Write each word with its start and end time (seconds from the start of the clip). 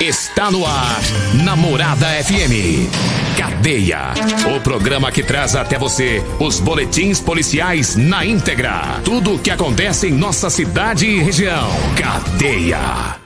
Está 0.00 0.50
no 0.50 0.66
ar, 0.66 1.00
Namorada 1.44 2.06
FM. 2.24 2.90
Cadeia. 3.38 4.12
O 4.54 4.60
programa 4.60 5.12
que 5.12 5.22
traz 5.22 5.54
até 5.54 5.78
você 5.78 6.20
os 6.40 6.58
boletins 6.58 7.20
policiais 7.20 7.94
na 7.94 8.26
íntegra. 8.26 9.00
Tudo 9.04 9.34
o 9.34 9.38
que 9.38 9.50
acontece 9.50 10.08
em 10.08 10.12
nossa 10.12 10.50
cidade 10.50 11.06
e 11.06 11.22
região. 11.22 11.68
Cadeia. 11.96 13.16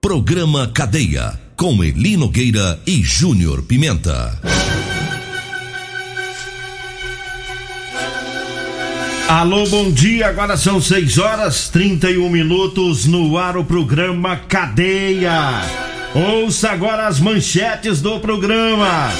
Programa 0.00 0.68
Cadeia. 0.68 1.40
Com 1.56 1.82
Eli 1.82 2.18
Nogueira 2.18 2.78
e 2.86 3.02
Júnior 3.02 3.62
Pimenta. 3.62 4.38
Alô, 9.26 9.66
bom 9.68 9.90
dia. 9.90 10.28
Agora 10.28 10.56
são 10.56 10.80
6 10.82 11.18
horas 11.18 11.68
31 11.70 12.28
minutos 12.28 13.06
no 13.06 13.38
ar 13.38 13.56
o 13.56 13.64
programa 13.64 14.36
Cadeia. 14.36 15.90
Ouça 16.14 16.70
agora 16.70 17.06
as 17.06 17.20
manchetes 17.20 18.02
do 18.02 18.18
programa. 18.18 19.10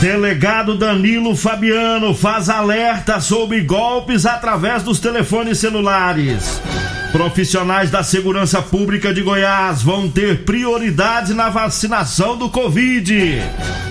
Delegado 0.00 0.76
Danilo 0.76 1.34
Fabiano 1.34 2.14
faz 2.14 2.48
alerta 2.48 3.20
sobre 3.20 3.60
golpes 3.62 4.24
através 4.24 4.82
dos 4.82 5.00
telefones 5.00 5.58
celulares. 5.58 6.60
Profissionais 7.10 7.90
da 7.90 8.02
Segurança 8.02 8.62
Pública 8.62 9.12
de 9.12 9.22
Goiás 9.22 9.82
vão 9.82 10.08
ter 10.08 10.44
prioridade 10.44 11.34
na 11.34 11.48
vacinação 11.48 12.36
do 12.36 12.48
Covid. 12.48 13.40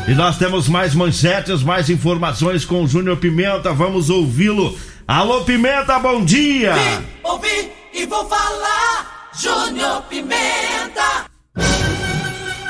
E 0.08 0.14
nós 0.14 0.38
temos 0.38 0.68
mais 0.68 0.94
manchetes, 0.94 1.62
mais 1.62 1.90
informações 1.90 2.64
com 2.64 2.84
o 2.84 2.88
Júnior 2.88 3.18
Pimenta. 3.18 3.74
Vamos 3.74 4.10
ouvi-lo. 4.10 4.78
Alô, 5.06 5.42
Pimenta, 5.42 6.00
bom 6.00 6.24
dia! 6.24 6.74
Vim, 6.74 7.06
ouvi 7.24 7.72
e 7.94 8.06
vou 8.06 8.26
falar, 8.28 9.30
Júnior 9.38 10.04
Pimenta! 10.04 11.33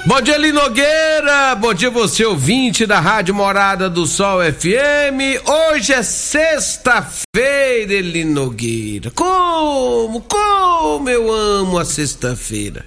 Bom 0.06 0.20
dia, 0.20 0.38
Linogueira! 0.38 1.56
Bom 1.56 1.74
dia, 1.74 1.90
você 1.90 2.26
ouvinte 2.26 2.86
da 2.86 3.00
Rádio 3.00 3.34
Morada 3.34 3.90
do 3.90 4.06
Sol 4.06 4.42
FM. 4.42 5.40
Hoje 5.48 5.94
é 5.94 6.04
sexta-feira, 6.04 8.02
Linogueira. 8.02 9.10
Como, 9.12 10.20
como 10.20 11.10
eu 11.10 11.32
amo 11.32 11.80
a 11.80 11.86
sexta-feira. 11.86 12.86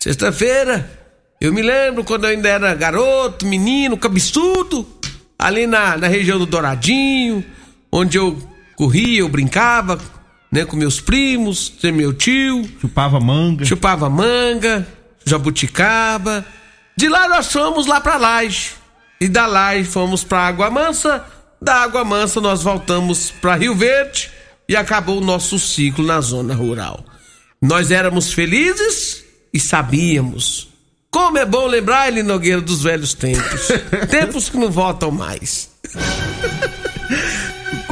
Sexta-feira, 0.00 0.88
eu 1.40 1.52
me 1.52 1.60
lembro 1.60 2.04
quando 2.04 2.22
eu 2.22 2.30
ainda 2.30 2.48
era 2.48 2.72
garoto, 2.72 3.44
menino, 3.44 3.96
cabeçudo, 3.96 4.86
ali 5.36 5.66
na, 5.66 5.96
na 5.96 6.06
região 6.06 6.38
do 6.38 6.46
Douradinho, 6.46 7.44
onde 7.90 8.16
eu 8.16 8.38
corria, 8.76 9.18
eu 9.18 9.28
brincava, 9.28 9.98
né, 10.52 10.64
com 10.64 10.76
meus 10.76 11.00
primos, 11.00 11.72
meu 11.82 12.12
tio. 12.12 12.64
Chupava 12.80 13.18
manga. 13.18 13.64
Chupava 13.64 14.08
manga 14.08 14.86
Jabuticaba. 15.24 16.44
De 16.96 17.08
lá 17.08 17.28
nós 17.28 17.52
fomos 17.52 17.86
lá 17.86 18.00
para 18.00 18.16
Laje. 18.16 18.72
E 19.20 19.28
da 19.28 19.46
Laje 19.46 19.84
fomos 19.84 20.24
para 20.24 20.46
Água 20.46 20.70
Mansa. 20.70 21.24
Da 21.60 21.76
Água 21.82 22.04
Mansa 22.04 22.40
nós 22.40 22.62
voltamos 22.62 23.30
para 23.30 23.56
Rio 23.56 23.74
Verde 23.74 24.30
e 24.68 24.76
acabou 24.76 25.18
o 25.18 25.24
nosso 25.24 25.58
ciclo 25.58 26.04
na 26.04 26.20
zona 26.20 26.54
rural. 26.54 27.04
Nós 27.60 27.90
éramos 27.90 28.32
felizes 28.32 29.24
e 29.52 29.58
sabíamos. 29.58 30.68
Como 31.10 31.38
é 31.38 31.46
bom 31.46 31.66
lembrar, 31.66 32.08
Eli 32.08 32.22
Nogueira, 32.22 32.60
dos 32.60 32.82
velhos 32.82 33.14
tempos. 33.14 33.68
tempos 34.10 34.48
que 34.48 34.56
não 34.56 34.70
voltam 34.70 35.10
mais. 35.10 35.70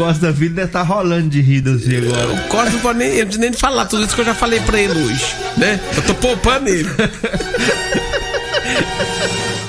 O 0.03 0.05
Costa 0.05 0.27
da 0.27 0.33
Vida 0.33 0.57
deve 0.57 0.67
estar 0.67 0.81
tá 0.81 0.85
rolando 0.85 1.29
de 1.29 1.41
rir 1.41 1.63
assim 1.69 1.97
agora. 1.97 2.33
O 2.33 2.49
Costa 2.49 2.71
não 2.71 2.81
pode 2.81 2.99
nem, 2.99 3.25
nem 3.25 3.53
falar 3.53 3.87
tudo 3.87 4.05
isso 4.05 4.17
que 4.17 4.21
eu 4.21 4.25
já 4.25 4.35
falei 4.35 4.59
pra 4.59 4.81
ele 4.81 4.99
hoje, 4.99 5.37
né? 5.57 5.79
Eu 5.97 6.03
tô 6.03 6.15
poupando 6.17 6.69
ele. 6.69 6.89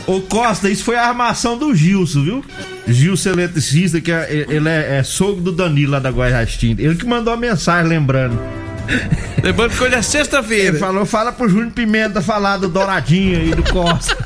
Ô 0.08 0.22
Costa, 0.22 0.72
isso 0.72 0.84
foi 0.84 0.96
a 0.96 1.08
armação 1.08 1.56
do 1.56 1.76
Gilson, 1.76 2.24
viu? 2.24 2.44
Gilson 2.88 3.30
eletricista, 3.30 4.02
que 4.02 4.12
é, 4.12 4.48
ele 4.50 4.68
é, 4.68 4.98
é 4.98 5.04
sogro 5.04 5.40
do 5.40 5.52
Danilo 5.52 5.92
lá 5.92 6.00
da 6.00 6.10
Goiás 6.10 6.58
Ele 6.64 6.96
que 6.96 7.06
mandou 7.06 7.32
a 7.32 7.38
mensagem 7.38 7.88
lembrando. 7.88 8.40
Lembrando 9.44 9.78
que 9.78 9.84
hoje 9.84 9.94
é 9.94 10.02
sexta-feira. 10.02 10.70
Ele 10.70 10.80
falou, 10.80 11.06
fala 11.06 11.32
pro 11.32 11.48
Júnior 11.48 11.72
Pimenta 11.74 12.24
falar 12.24 12.58
do 12.58 12.68
Douradinho 12.68 13.40
aí 13.40 13.52
do 13.54 13.62
Costa. 13.72 14.18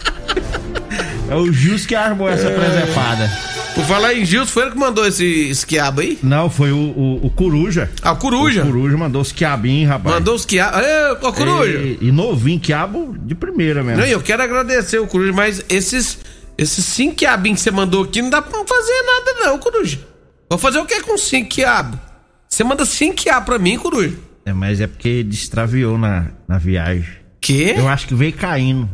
é 1.29 1.35
o 1.35 1.51
Gilson 1.51 1.85
que 1.85 1.95
armou 1.95 2.29
essa 2.29 2.47
é... 2.47 2.55
presepada. 2.55 3.46
Por 3.77 3.85
falar 3.85 4.15
em 4.15 4.25
Gilson, 4.25 4.51
foi 4.51 4.63
ele 4.63 4.71
que 4.71 4.77
mandou 4.79 5.05
esse 5.05 5.23
esquiabo 5.23 6.01
aí? 6.01 6.17
Não, 6.23 6.49
foi 6.49 6.71
o, 6.71 6.77
o, 6.77 7.27
o 7.27 7.29
Coruja. 7.29 7.91
Ah, 8.01 8.13
o 8.13 8.17
Coruja? 8.17 8.63
O 8.63 8.65
Coruja 8.65 8.97
mandou 8.97 9.21
os 9.21 9.31
quiabinhos, 9.31 9.87
rapaz. 9.87 10.15
Mandou 10.15 10.33
os 10.33 10.45
quiabos. 10.47 10.81
Ô, 11.21 11.31
Coruja! 11.31 11.77
E, 11.77 11.99
e, 12.01 12.11
novinho, 12.11 12.59
quiabo 12.59 13.15
de 13.19 13.35
primeira 13.35 13.83
mesmo. 13.83 14.01
Não, 14.01 14.07
eu 14.07 14.19
quero 14.19 14.41
agradecer 14.41 14.97
o 14.97 15.05
Coruja, 15.05 15.31
mas 15.31 15.63
esses, 15.69 16.17
esses 16.57 16.83
cinco 16.85 17.17
quiabinhos 17.17 17.59
que 17.59 17.65
você 17.65 17.69
mandou 17.69 18.03
aqui 18.03 18.19
não 18.19 18.31
dá 18.31 18.41
pra 18.41 18.65
fazer 18.65 19.03
nada 19.03 19.45
não, 19.45 19.59
Coruja. 19.59 19.99
Vou 20.49 20.57
fazer 20.57 20.79
o 20.79 20.85
que 20.85 20.99
com 21.01 21.15
cinco 21.15 21.49
quiabos? 21.49 21.99
Você 22.49 22.63
manda 22.63 22.83
cinco 22.83 23.13
quiabos 23.13 23.45
pra 23.45 23.59
mim, 23.59 23.77
Coruja. 23.77 24.17
É, 24.43 24.53
mas 24.53 24.81
é 24.81 24.87
porque 24.87 25.23
destraviou 25.23 25.99
na, 25.99 26.31
na 26.47 26.57
viagem. 26.57 27.11
Que? 27.39 27.75
Eu 27.77 27.87
acho 27.87 28.07
que 28.07 28.15
veio 28.15 28.33
caindo. 28.33 28.89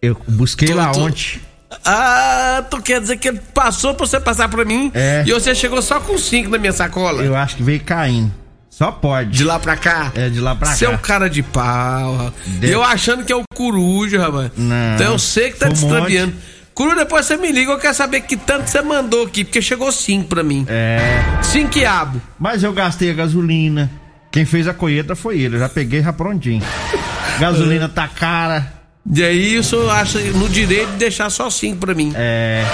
Eu 0.00 0.16
busquei 0.28 0.68
tô, 0.68 0.76
lá 0.76 0.92
tô... 0.92 1.00
ontem. 1.00 1.40
Ah, 1.84 2.64
tu 2.70 2.80
quer 2.80 3.00
dizer 3.00 3.16
que 3.16 3.28
ele 3.28 3.40
passou 3.54 3.94
pra 3.94 4.06
você 4.06 4.20
passar 4.20 4.48
pra 4.48 4.64
mim 4.64 4.90
é. 4.94 5.24
e 5.26 5.32
você 5.32 5.54
chegou 5.54 5.80
só 5.82 6.00
com 6.00 6.16
cinco 6.18 6.50
na 6.50 6.58
minha 6.58 6.72
sacola? 6.72 7.22
Eu 7.22 7.36
acho 7.36 7.56
que 7.56 7.62
veio 7.62 7.80
caindo. 7.80 8.32
Só 8.68 8.90
pode. 8.90 9.30
De 9.30 9.44
lá 9.44 9.58
pra 9.58 9.76
cá? 9.76 10.10
É, 10.14 10.30
de 10.30 10.40
lá 10.40 10.54
pra 10.54 10.68
Seu 10.68 10.90
cá. 10.90 10.96
Seu 10.96 11.04
cara 11.04 11.28
de 11.28 11.42
pau, 11.42 12.32
Deve... 12.46 12.72
Eu 12.72 12.82
achando 12.82 13.22
que 13.22 13.32
é 13.32 13.36
o 13.36 13.42
coruja, 13.54 14.18
rapaz. 14.18 14.50
Não. 14.56 14.94
Então 14.94 15.12
eu 15.12 15.18
sei 15.18 15.50
que 15.50 15.58
tá 15.58 15.68
destraviando. 15.68 16.32
Coruja, 16.74 16.96
depois 16.96 17.26
você 17.26 17.36
me 17.36 17.52
liga, 17.52 17.70
eu 17.70 17.78
quero 17.78 17.94
saber 17.94 18.22
que 18.22 18.34
tanto 18.34 18.68
você 18.68 18.80
mandou 18.80 19.26
aqui, 19.26 19.44
porque 19.44 19.60
chegou 19.60 19.92
cinco 19.92 20.28
pra 20.28 20.42
mim. 20.42 20.64
É. 20.68 20.98
Cinco 21.42 21.68
quiabo. 21.70 22.20
Mas 22.38 22.62
eu 22.62 22.72
gastei 22.72 23.10
a 23.10 23.14
gasolina. 23.14 23.90
Quem 24.30 24.46
fez 24.46 24.66
a 24.66 24.72
colheita 24.72 25.14
foi 25.14 25.38
ele, 25.40 25.56
eu 25.56 25.60
já 25.60 25.68
peguei 25.68 26.02
já 26.02 26.12
prontinho. 26.12 26.62
gasolina 27.38 27.90
tá 27.90 28.08
cara. 28.08 28.81
E 29.10 29.22
aí 29.22 29.58
o 29.58 29.64
senhor 29.64 29.90
acha 29.90 30.18
no 30.20 30.48
direito 30.48 30.92
de 30.92 30.96
deixar 30.98 31.28
só 31.30 31.50
cinco 31.50 31.78
pra 31.78 31.94
mim. 31.94 32.12
É. 32.14 32.64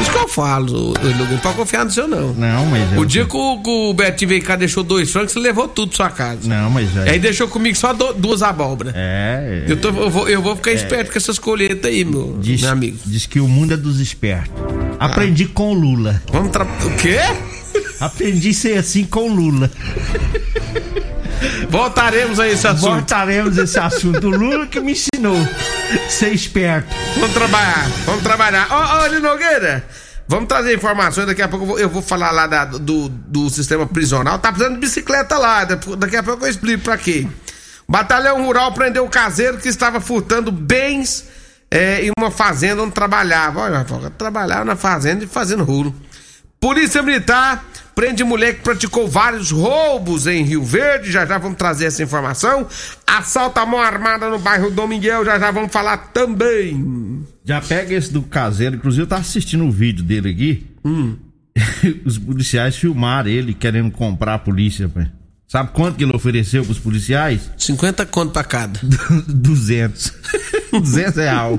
Isso 0.00 0.12
que 0.12 0.16
eu 0.16 0.28
falo, 0.28 0.94
não 0.94 1.38
pode 1.38 1.56
confiar 1.56 1.84
no 1.84 1.90
seu 1.90 2.06
não. 2.06 2.32
Não, 2.32 2.66
mas. 2.66 2.96
O 2.96 3.04
dia 3.04 3.26
que 3.26 3.36
o, 3.36 3.60
que 3.60 3.68
o 3.68 3.92
Betinho 3.92 4.28
veio 4.28 4.42
cá 4.42 4.54
deixou 4.54 4.84
dois 4.84 5.10
francos, 5.10 5.32
você 5.32 5.40
levou 5.40 5.66
tudo 5.66 5.88
pra 5.88 5.96
sua 5.96 6.10
casa. 6.10 6.48
Não, 6.48 6.70
mas. 6.70 6.96
É... 6.96 7.10
Aí 7.10 7.18
deixou 7.18 7.48
comigo 7.48 7.76
só 7.76 7.92
do, 7.92 8.12
duas 8.12 8.42
abóboras. 8.42 8.94
É. 8.96 9.64
Eu, 9.66 9.76
tô, 9.76 9.88
eu, 9.88 10.08
vou, 10.08 10.28
eu 10.28 10.40
vou 10.40 10.54
ficar 10.54 10.70
é... 10.70 10.74
esperto 10.74 11.10
com 11.10 11.18
essas 11.18 11.38
colheitas 11.38 11.90
aí, 11.90 12.04
meu, 12.04 12.38
diz, 12.40 12.60
meu 12.60 12.70
amigo. 12.70 12.98
Diz 13.04 13.26
que 13.26 13.40
o 13.40 13.48
mundo 13.48 13.74
é 13.74 13.76
dos 13.76 13.98
espertos. 13.98 14.52
Aprendi 15.00 15.44
ah. 15.44 15.52
com 15.52 15.72
Lula. 15.72 16.22
Vamos 16.32 16.52
tra... 16.52 16.64
O 16.64 16.96
quê? 16.96 17.18
Aprendi 17.98 18.50
a 18.50 18.54
ser 18.54 18.78
assim 18.78 19.04
com 19.04 19.28
Lula. 19.28 19.68
Voltaremos 21.68 22.40
a 22.40 22.48
esse 22.48 22.66
assunto. 22.66 22.92
Voltaremos 22.92 23.58
a 23.58 23.62
esse 23.62 23.78
assunto. 23.78 24.26
O 24.26 24.30
Lula 24.30 24.66
que 24.66 24.80
me 24.80 24.92
ensinou 24.92 25.36
ser 26.08 26.32
esperto. 26.32 26.94
Vamos 27.14 27.32
trabalhar, 27.32 27.88
vamos 28.04 28.22
trabalhar. 28.22 28.66
Ó, 28.70 28.76
oh, 28.76 29.16
oh, 29.16 29.20
Nogueira, 29.20 29.84
vamos 30.26 30.48
trazer 30.48 30.74
informações. 30.74 31.26
Daqui 31.26 31.42
a 31.42 31.48
pouco 31.48 31.64
eu 31.64 31.68
vou, 31.68 31.78
eu 31.78 31.88
vou 31.88 32.02
falar 32.02 32.30
lá 32.30 32.46
da, 32.46 32.64
do, 32.64 33.08
do 33.08 33.50
sistema 33.50 33.86
prisional. 33.86 34.38
Tá 34.38 34.50
precisando 34.50 34.74
de 34.74 34.80
bicicleta 34.80 35.38
lá. 35.38 35.64
Daqui 35.64 36.16
a 36.16 36.22
pouco 36.22 36.44
eu 36.44 36.50
explico 36.50 36.84
pra 36.84 36.96
quê. 36.98 37.26
Batalhão 37.88 38.44
Rural 38.44 38.72
prendeu 38.72 39.04
o 39.04 39.08
caseiro 39.08 39.58
que 39.58 39.68
estava 39.68 40.00
furtando 40.00 40.52
bens 40.52 41.24
é, 41.70 42.04
em 42.04 42.10
uma 42.18 42.30
fazenda 42.30 42.82
onde 42.82 42.92
trabalhava. 42.92 43.60
Olha, 43.60 43.84
trabalhava 44.10 44.64
na 44.64 44.76
fazenda 44.76 45.24
e 45.24 45.26
fazendo 45.26 45.64
rolo. 45.64 45.94
Polícia 46.60 47.02
Militar 47.02 47.64
prende 47.94 48.22
mulher 48.22 48.56
que 48.56 48.62
praticou 48.62 49.08
vários 49.08 49.50
roubos 49.50 50.26
em 50.26 50.44
Rio 50.44 50.64
Verde, 50.64 51.10
já 51.10 51.26
já 51.26 51.38
vamos 51.38 51.58
trazer 51.58 51.86
essa 51.86 52.02
informação. 52.02 52.66
Assalto 53.06 53.58
à 53.58 53.66
mão 53.66 53.80
armada 53.80 54.28
no 54.28 54.38
bairro 54.38 54.70
Dom 54.70 54.86
Miguel, 54.86 55.24
já 55.24 55.38
já 55.38 55.50
vamos 55.50 55.72
falar 55.72 55.96
também. 56.12 57.24
Já 57.44 57.60
pega 57.60 57.94
esse 57.94 58.12
do 58.12 58.22
caseiro, 58.22 58.76
inclusive 58.76 59.02
eu 59.02 59.06
tava 59.06 59.22
assistindo 59.22 59.64
o 59.64 59.70
vídeo 59.70 60.04
dele 60.04 60.30
aqui. 60.30 60.66
Hum. 60.84 61.16
Os 62.04 62.18
policiais 62.18 62.76
filmaram 62.76 63.28
ele 63.28 63.54
querendo 63.54 63.90
comprar 63.90 64.34
a 64.34 64.38
polícia, 64.38 64.88
pai. 64.88 65.10
Sabe 65.48 65.70
quanto 65.72 65.96
que 65.96 66.04
ele 66.04 66.14
ofereceu 66.14 66.62
pros 66.62 66.78
policiais? 66.78 67.50
50 67.56 68.04
conto 68.06 68.32
pra 68.32 68.44
cada. 68.44 68.78
200. 69.26 70.12
200 70.80 71.16
real. 71.16 71.58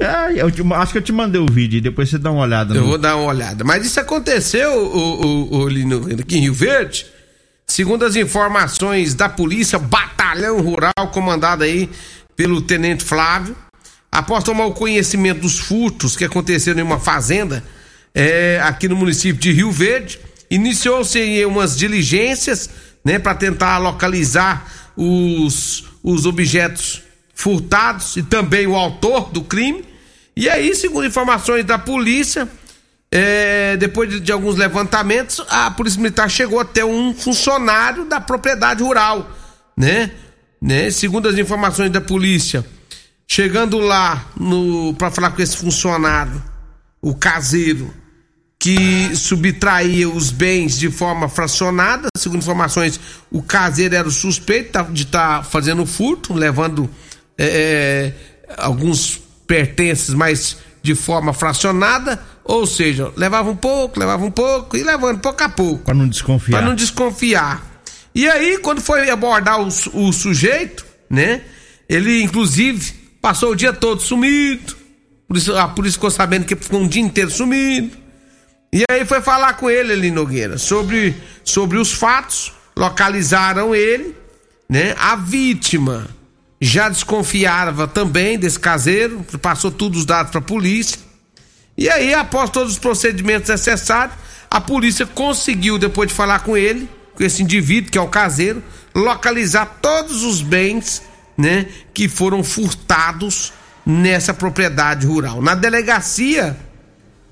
É, 0.00 0.40
eu 0.42 0.50
te- 0.50 0.62
acho 0.74 0.92
que 0.92 0.98
eu 0.98 1.02
te 1.02 1.12
mandei 1.12 1.40
o 1.40 1.46
vídeo, 1.50 1.80
depois 1.80 2.08
você 2.08 2.18
dá 2.18 2.30
uma 2.30 2.42
olhada. 2.42 2.74
Eu 2.74 2.82
no- 2.82 2.86
vou 2.88 2.98
dar 2.98 3.16
uma 3.16 3.26
olhada. 3.28 3.64
Mas 3.64 3.84
isso 3.86 4.00
aconteceu, 4.00 4.70
o, 4.72 5.24
o, 5.26 5.56
o 5.62 5.68
Lino, 5.68 6.08
aqui 6.20 6.38
em 6.38 6.42
Rio 6.42 6.54
Verde. 6.54 7.06
Segundo 7.66 8.04
as 8.04 8.16
informações 8.16 9.14
da 9.14 9.28
polícia, 9.28 9.78
batalhão 9.78 10.60
rural 10.60 10.92
comandado 11.12 11.62
aí 11.64 11.88
pelo 12.36 12.60
tenente 12.60 13.04
Flávio, 13.04 13.56
após 14.10 14.44
tomar 14.44 14.66
o 14.66 14.72
conhecimento 14.72 15.40
dos 15.40 15.58
furtos 15.58 16.16
que 16.16 16.24
aconteceram 16.24 16.80
em 16.80 16.82
uma 16.82 16.98
fazenda 16.98 17.62
é, 18.14 18.60
aqui 18.62 18.88
no 18.88 18.96
município 18.96 19.40
de 19.40 19.52
Rio 19.52 19.70
Verde, 19.70 20.18
iniciou-se 20.50 21.16
aí 21.18 21.46
umas 21.46 21.76
diligências, 21.76 22.68
né, 23.04 23.18
para 23.18 23.34
tentar 23.34 23.78
localizar 23.78 24.66
os, 24.96 25.84
os 26.02 26.26
objetos 26.26 27.01
furtados 27.34 28.16
e 28.16 28.22
também 28.22 28.66
o 28.66 28.76
autor 28.76 29.30
do 29.30 29.42
crime. 29.42 29.84
E 30.36 30.48
aí, 30.48 30.74
segundo 30.74 31.06
informações 31.06 31.64
da 31.64 31.78
polícia, 31.78 32.48
é, 33.10 33.76
depois 33.76 34.08
de, 34.08 34.20
de 34.20 34.32
alguns 34.32 34.56
levantamentos, 34.56 35.44
a 35.50 35.70
Polícia 35.70 36.00
Militar 36.00 36.30
chegou 36.30 36.58
até 36.58 36.84
um 36.84 37.14
funcionário 37.14 38.06
da 38.06 38.20
propriedade 38.20 38.82
rural, 38.82 39.30
né? 39.76 40.10
né? 40.60 40.90
Segundo 40.90 41.28
as 41.28 41.36
informações 41.36 41.90
da 41.90 42.00
polícia, 42.00 42.64
chegando 43.28 43.78
lá 43.78 44.24
no 44.34 44.94
para 44.94 45.10
falar 45.10 45.30
com 45.32 45.42
esse 45.42 45.56
funcionário, 45.56 46.42
o 47.02 47.14
caseiro, 47.14 47.92
que 48.62 49.14
subtraía 49.16 50.08
os 50.08 50.30
bens 50.30 50.78
de 50.78 50.88
forma 50.88 51.28
fracionada. 51.28 52.06
Segundo 52.16 52.40
informações, 52.40 53.00
o 53.28 53.42
caseiro 53.42 53.96
era 53.96 54.06
o 54.06 54.12
suspeito 54.12 54.70
tá- 54.70 54.82
de 54.84 55.02
estar 55.02 55.44
fazendo 55.44 55.84
furto, 55.84 56.32
levando 56.32 56.88
é, 57.46 58.12
alguns 58.56 59.20
pertences, 59.46 60.14
mas 60.14 60.56
de 60.82 60.94
forma 60.94 61.32
fracionada. 61.32 62.20
Ou 62.44 62.66
seja, 62.66 63.12
levava 63.16 63.50
um 63.50 63.56
pouco, 63.56 64.00
levava 64.00 64.24
um 64.24 64.30
pouco 64.30 64.76
e 64.76 64.82
levando 64.82 65.20
pouco 65.20 65.42
a 65.42 65.48
pouco. 65.48 65.84
Pra 65.84 65.94
não 65.94 66.08
desconfiar. 66.08 66.58
Pra 66.58 66.66
não 66.66 66.74
desconfiar. 66.74 67.62
E 68.14 68.28
aí, 68.28 68.58
quando 68.58 68.80
foi 68.80 69.08
abordar 69.08 69.60
o, 69.60 69.68
o 69.68 70.12
sujeito, 70.12 70.84
né? 71.08 71.42
Ele, 71.88 72.22
inclusive, 72.22 72.92
passou 73.20 73.52
o 73.52 73.56
dia 73.56 73.72
todo 73.72 74.02
sumido. 74.02 74.76
Por 75.28 75.36
isso, 75.36 75.56
a 75.56 75.68
polícia 75.68 75.96
ficou 75.96 76.10
sabendo 76.10 76.44
que 76.44 76.56
ficou 76.56 76.80
um 76.80 76.88
dia 76.88 77.02
inteiro 77.02 77.30
sumido. 77.30 77.96
E 78.72 78.82
aí 78.90 79.04
foi 79.04 79.20
falar 79.20 79.54
com 79.54 79.70
ele 79.70 79.92
ali, 79.92 80.10
Nogueira, 80.10 80.56
sobre, 80.58 81.14
sobre 81.44 81.78
os 81.78 81.92
fatos, 81.92 82.52
localizaram 82.74 83.74
ele, 83.74 84.16
né? 84.68 84.94
A 84.98 85.14
vítima 85.14 86.08
já 86.64 86.88
desconfiava 86.88 87.88
também 87.88 88.38
desse 88.38 88.60
caseiro, 88.60 89.26
passou 89.40 89.68
todos 89.68 89.98
os 89.98 90.06
dados 90.06 90.30
para 90.30 90.38
a 90.38 90.44
polícia. 90.44 90.96
E 91.76 91.90
aí, 91.90 92.14
após 92.14 92.50
todos 92.50 92.74
os 92.74 92.78
procedimentos 92.78 93.48
necessários, 93.48 94.16
a 94.48 94.60
polícia 94.60 95.04
conseguiu, 95.04 95.76
depois 95.76 96.08
de 96.08 96.14
falar 96.14 96.38
com 96.40 96.56
ele, 96.56 96.88
com 97.16 97.24
esse 97.24 97.42
indivíduo 97.42 97.90
que 97.90 97.98
é 97.98 98.00
o 98.00 98.06
caseiro, 98.06 98.62
localizar 98.94 99.78
todos 99.82 100.22
os 100.22 100.40
bens, 100.40 101.02
né, 101.36 101.66
que 101.92 102.08
foram 102.08 102.44
furtados 102.44 103.52
nessa 103.84 104.32
propriedade 104.32 105.04
rural. 105.04 105.42
Na 105.42 105.56
delegacia, 105.56 106.56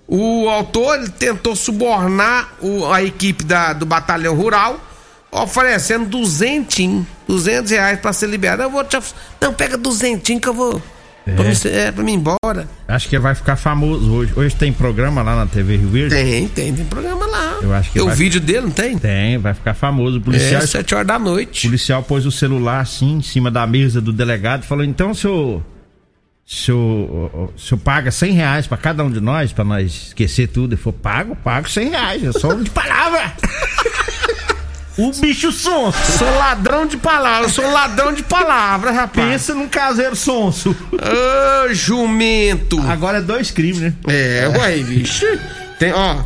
o 0.09 0.49
autor 0.49 1.09
tentou 1.11 1.55
subornar 1.55 2.55
o- 2.61 2.85
a 2.93 3.01
equipe 3.01 3.45
da- 3.45 3.75
do 3.75 3.87
batalhão 3.87 4.35
rural, 4.35 4.85
oferecendo 5.31 6.07
duzentinho, 6.09 7.07
duzentos 7.27 7.71
reais 7.71 7.99
para 8.01 8.13
ser 8.13 8.29
liberado. 8.29 8.63
Eu 8.63 8.71
vou 8.71 8.85
te, 8.85 8.99
não 9.41 9.53
pega 9.55 9.77
duzentinho 9.77 10.41
que 10.41 10.49
eu 10.49 10.55
vou, 10.55 10.83
pra, 11.25 11.45
mim, 11.45 11.55
é, 11.67 11.93
pra 11.93 12.03
mim 12.05 12.13
ir 12.13 12.17
embora. 12.17 12.69
Acho 12.89 13.09
que 13.09 13.15
ele 13.17 13.23
vai 13.23 13.35
ficar 13.35 13.57
famoso 13.57 14.11
hoje. 14.13 14.33
Hoje 14.37 14.55
tem 14.57 14.73
programa 14.73 15.23
lá 15.23 15.37
na 15.37 15.47
TV 15.47 15.77
Rio 15.77 15.89
Verde? 15.89 16.15
Tem, 16.15 16.49
tem, 16.49 16.75
tem 16.75 16.85
programa 16.85 17.27
lá. 17.27 17.59
Eu 17.63 17.73
acho 17.75 17.89
que 17.91 17.95
Tem 17.95 18.03
o 18.03 18.07
vai- 18.07 18.17
vídeo 18.17 18.41
dele, 18.41 18.63
não 18.63 18.71
tem? 18.71 18.99
Tem, 18.99 19.39
vai 19.39 19.55
ficar 19.55 19.75
famoso. 19.75 20.19
O 20.19 20.21
policial, 20.21 20.63
É, 20.63 20.67
sete 20.67 20.95
horas 20.95 21.07
da 21.07 21.19
noite. 21.19 21.67
o 21.67 21.71
policial 21.71 22.03
pôs 22.03 22.27
o 22.27 22.33
celular 22.33 22.81
assim 22.81 23.19
em 23.19 23.23
cima 23.23 23.51
da 23.51 23.67
mesa 23.67 24.01
do 24.01 24.13
delegado 24.13 24.65
e 24.65 24.67
falou: 24.67 24.85
então, 24.85 25.15
senhor. 25.15 25.63
Senhor, 26.53 26.81
o 26.81 27.53
senhor 27.57 27.79
paga 27.79 28.11
100 28.11 28.33
reais 28.33 28.67
pra 28.67 28.77
cada 28.77 29.05
um 29.05 29.11
de 29.11 29.21
nós, 29.21 29.53
pra 29.53 29.63
nós 29.63 30.09
esquecer 30.09 30.49
tudo. 30.49 30.75
Ele 30.75 30.81
falou: 30.83 30.99
pago, 31.01 31.37
pago 31.37 31.71
100 31.71 31.91
reais. 31.91 32.25
Eu 32.25 32.33
sou 32.33 32.55
um 32.55 32.63
de 32.65 32.71
palavra. 32.71 33.33
o 35.09 35.13
bicho 35.21 35.51
sonso. 35.53 35.99
Sou 36.19 36.29
ladrão 36.37 36.87
de 36.87 36.97
palavras, 36.97 37.53
sou 37.53 37.71
ladrão 37.71 38.13
de 38.13 38.23
palavras, 38.23 38.95
rapaz. 38.95 39.29
Pensa 39.29 39.55
num 39.55 39.69
caseiro 39.69 40.17
sonso. 40.17 40.77
Ô, 40.93 41.75
jumento. 41.75 42.81
Agora 42.89 43.19
é 43.19 43.21
dois 43.21 43.51
crimes, 43.51 43.81
né? 43.81 43.95
É, 44.07 44.49
ué, 44.49 44.79
bicho. 44.79 45.27
Tem, 45.79 45.93
ó. 45.93 46.23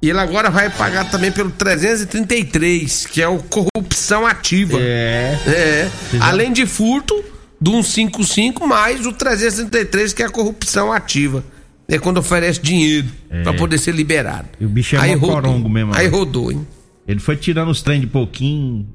E 0.00 0.10
ele 0.10 0.18
agora 0.20 0.50
vai 0.50 0.68
pagar 0.68 1.10
também 1.10 1.32
pelo 1.32 1.50
333, 1.50 3.06
que 3.06 3.22
é 3.22 3.28
o 3.28 3.38
corrupção 3.38 4.26
ativa. 4.26 4.78
É. 4.78 5.38
É. 5.46 5.90
Além 6.20 6.52
de 6.52 6.66
furto 6.66 7.24
do 7.58 7.82
155, 7.82 8.66
mais 8.66 9.06
o 9.06 9.12
333, 9.12 10.12
que 10.12 10.22
é 10.22 10.26
a 10.26 10.30
corrupção 10.30 10.92
ativa. 10.92 11.42
É 11.88 11.98
quando 11.98 12.18
oferece 12.18 12.60
dinheiro 12.60 13.08
pra 13.42 13.52
poder 13.54 13.78
ser 13.78 13.92
liberado. 13.92 14.48
E 14.58 14.64
o 14.64 14.68
bicho 14.68 14.96
é 14.96 15.16
mó 15.16 15.26
corongo 15.26 15.68
mesmo, 15.68 15.94
Aí 15.94 16.06
rodou, 16.06 16.50
hein? 16.50 16.66
Ele 17.06 17.20
foi 17.20 17.36
tirando 17.36 17.70
os 17.70 17.82
trem 17.82 18.00
de 18.00 18.06
pouquinho, 18.06 18.88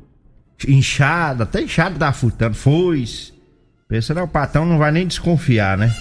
inchado, 0.68 1.44
até 1.44 1.62
inchado 1.62 1.98
da 1.98 2.12
furtando, 2.12 2.56
foi. 2.56 3.06
Pensa, 3.88 4.14
não, 4.14 4.24
o 4.24 4.28
patrão 4.28 4.66
não 4.66 4.78
vai 4.78 4.92
nem 4.92 5.08
desconfiar, 5.08 5.78
né? 5.78 5.96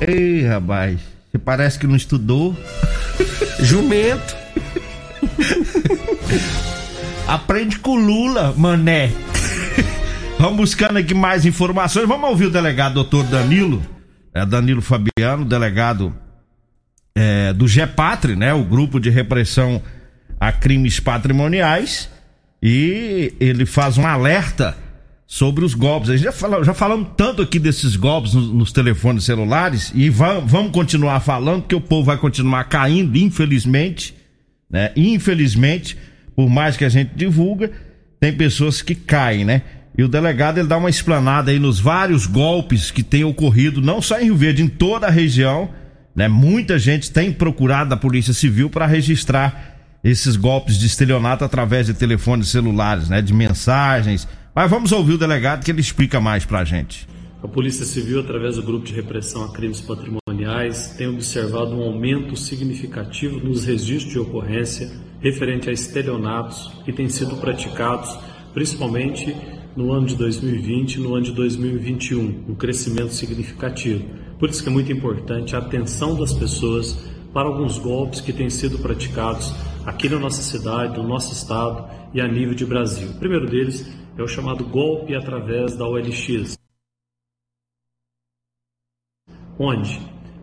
Ei, 0.00 0.46
rapaz, 0.46 1.00
você 1.30 1.38
parece 1.38 1.78
que 1.78 1.86
não 1.86 1.96
estudou. 1.96 2.56
Jumento. 3.60 4.36
Aprende 7.26 7.78
com 7.78 7.96
Lula, 7.96 8.54
mané. 8.56 9.12
Vamos 10.38 10.56
buscando 10.56 10.98
aqui 10.98 11.14
mais 11.14 11.44
informações. 11.44 12.08
Vamos 12.08 12.30
ouvir 12.30 12.46
o 12.46 12.50
delegado 12.50 12.94
doutor 12.94 13.24
Danilo. 13.24 13.82
É 14.32 14.46
Danilo 14.46 14.80
Fabiano, 14.80 15.44
delegado 15.44 16.14
é, 17.14 17.52
do 17.52 17.66
GEPATRI, 17.66 18.36
né? 18.36 18.54
O 18.54 18.62
grupo 18.62 19.00
de 19.00 19.10
repressão 19.10 19.82
a 20.38 20.52
crimes 20.52 21.00
patrimoniais. 21.00 22.08
E 22.62 23.32
ele 23.38 23.64
faz 23.64 23.98
um 23.98 24.06
alerta 24.06 24.76
sobre 25.26 25.64
os 25.64 25.74
golpes. 25.74 26.10
A 26.10 26.16
gente 26.16 26.24
já, 26.24 26.32
fala, 26.32 26.64
já 26.64 26.74
falamos 26.74 27.08
tanto 27.16 27.42
aqui 27.42 27.58
desses 27.58 27.94
golpes 27.96 28.34
nos, 28.34 28.48
nos 28.52 28.72
telefones 28.72 29.24
celulares 29.24 29.92
e 29.94 30.08
va- 30.10 30.40
vamos 30.40 30.72
continuar 30.72 31.20
falando, 31.20 31.62
porque 31.62 31.74
o 31.74 31.80
povo 31.80 32.04
vai 32.06 32.16
continuar 32.16 32.64
caindo, 32.64 33.16
infelizmente 33.16 34.16
né? 34.70 34.92
Infelizmente, 34.94 35.96
por 36.36 36.48
mais 36.48 36.76
que 36.76 36.84
a 36.84 36.88
gente 36.88 37.12
divulga, 37.14 37.70
tem 38.20 38.32
pessoas 38.32 38.82
que 38.82 38.94
caem, 38.94 39.44
né? 39.44 39.62
E 39.96 40.02
o 40.02 40.08
delegado 40.08 40.58
ele 40.58 40.68
dá 40.68 40.76
uma 40.76 40.90
explanada 40.90 41.50
aí 41.50 41.58
nos 41.58 41.80
vários 41.80 42.26
golpes 42.26 42.90
que 42.90 43.02
têm 43.02 43.24
ocorrido, 43.24 43.80
não 43.80 44.02
só 44.02 44.20
em 44.20 44.24
Rio 44.24 44.36
Verde, 44.36 44.62
em 44.62 44.68
toda 44.68 45.06
a 45.06 45.10
região, 45.10 45.70
né? 46.14 46.28
Muita 46.28 46.78
gente 46.78 47.10
tem 47.10 47.32
procurado 47.32 47.94
a 47.94 47.96
Polícia 47.96 48.34
Civil 48.34 48.68
para 48.68 48.86
registrar 48.86 49.67
esses 50.02 50.36
golpes 50.36 50.78
de 50.78 50.86
estelionato 50.86 51.44
através 51.44 51.86
de 51.86 51.94
telefones 51.94 52.48
celulares, 52.48 53.08
né? 53.08 53.20
De 53.20 53.32
mensagens. 53.32 54.28
Mas 54.54 54.70
vamos 54.70 54.92
ouvir 54.92 55.14
o 55.14 55.18
delegado 55.18 55.64
que 55.64 55.70
ele 55.70 55.80
explica 55.80 56.20
mais 56.20 56.44
pra 56.44 56.64
gente. 56.64 57.06
A 57.42 57.46
Polícia 57.46 57.84
Civil, 57.84 58.20
através 58.20 58.56
do 58.56 58.62
Grupo 58.62 58.84
de 58.84 58.92
Repressão 58.92 59.44
a 59.44 59.52
Crimes 59.52 59.80
Patrimoniais, 59.80 60.94
tem 60.98 61.06
observado 61.06 61.76
um 61.76 61.82
aumento 61.82 62.34
significativo 62.36 63.38
nos 63.38 63.64
registros 63.64 64.12
de 64.12 64.18
ocorrência 64.18 64.90
referente 65.20 65.70
a 65.70 65.72
estelionatos 65.72 66.72
que 66.84 66.92
têm 66.92 67.08
sido 67.08 67.36
praticados, 67.36 68.18
principalmente 68.52 69.36
no 69.76 69.92
ano 69.92 70.06
de 70.06 70.16
2020 70.16 70.94
e 70.94 71.00
no 71.00 71.14
ano 71.14 71.26
de 71.26 71.32
2021, 71.32 72.44
um 72.48 72.54
crescimento 72.56 73.14
significativo. 73.14 74.04
Por 74.36 74.48
isso 74.50 74.62
que 74.62 74.68
é 74.68 74.72
muito 74.72 74.90
importante 74.90 75.54
a 75.54 75.60
atenção 75.60 76.16
das 76.16 76.32
pessoas 76.32 76.98
para 77.32 77.46
alguns 77.46 77.78
golpes 77.78 78.20
que 78.20 78.32
têm 78.32 78.50
sido 78.50 78.78
praticados 78.78 79.54
aqui 79.88 80.08
na 80.08 80.18
nossa 80.18 80.42
cidade, 80.42 80.98
no 80.98 81.06
nosso 81.06 81.32
estado 81.32 81.88
e 82.12 82.20
a 82.20 82.28
nível 82.28 82.54
de 82.54 82.66
Brasil. 82.66 83.10
O 83.10 83.18
primeiro 83.18 83.46
deles 83.46 83.90
é 84.16 84.22
o 84.22 84.28
chamado 84.28 84.64
golpe 84.64 85.14
através 85.14 85.76
da 85.76 85.86
OLX 85.86 86.58
onde 89.58 89.98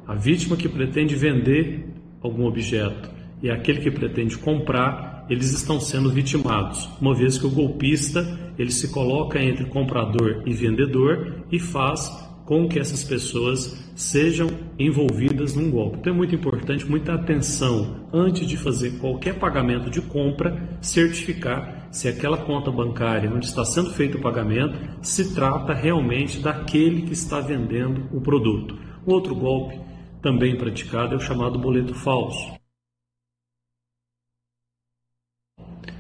a 0.08 0.14
vítima 0.14 0.58
que 0.58 0.68
pretende 0.68 1.16
vender 1.16 1.86
algum 2.22 2.46
objeto 2.46 3.10
e 3.42 3.50
aquele 3.50 3.80
que 3.82 3.92
pretende 3.92 4.38
comprar, 4.38 5.26
eles 5.30 5.54
estão 5.54 5.80
sendo 5.80 6.10
vitimados, 6.10 6.90
uma 7.00 7.14
vez 7.14 7.38
que 7.38 7.46
o 7.46 7.52
golpista 7.52 8.40
ele 8.58 8.72
se 8.72 8.92
coloca 8.92 9.42
entre 9.42 9.66
comprador 9.66 10.44
e 10.46 10.54
vendedor 10.54 11.44
e 11.52 11.60
faz 11.60 12.10
com 12.46 12.70
que 12.70 12.78
essas 12.78 13.04
pessoas 13.04 13.92
sejam 13.96 14.48
envolvidas 14.78 15.56
num 15.56 15.72
golpe. 15.72 15.98
Então 15.98 16.14
é 16.14 16.16
muito 16.16 16.36
importante, 16.36 16.86
muita 16.86 17.14
atenção 17.14 18.08
antes 18.14 18.48
de 18.48 18.56
fazer 18.56 19.00
qualquer 19.00 19.40
pagamento 19.40 19.90
de 19.90 20.02
compra, 20.02 20.78
certificar 20.80 21.88
se 21.92 22.08
aquela 22.08 22.38
conta 22.38 22.72
bancária 22.72 23.32
onde 23.34 23.46
está 23.46 23.66
sendo 23.66 23.92
feito 23.92 24.18
o 24.18 24.22
pagamento 24.22 24.78
se 25.02 25.34
trata 25.34 25.74
realmente 25.74 26.40
daquele 26.40 27.02
que 27.02 27.14
está 27.14 27.40
vendendo 27.40 28.08
o 28.16 28.22
produto. 28.22 28.78
Outro 29.06 29.34
golpe 29.34 29.80
também 30.22 30.58
praticado 30.58 31.14
é 31.14 31.18
o 31.18 31.22
chamado 31.22 31.58
boleto 31.58 31.94
falso. 31.94 32.54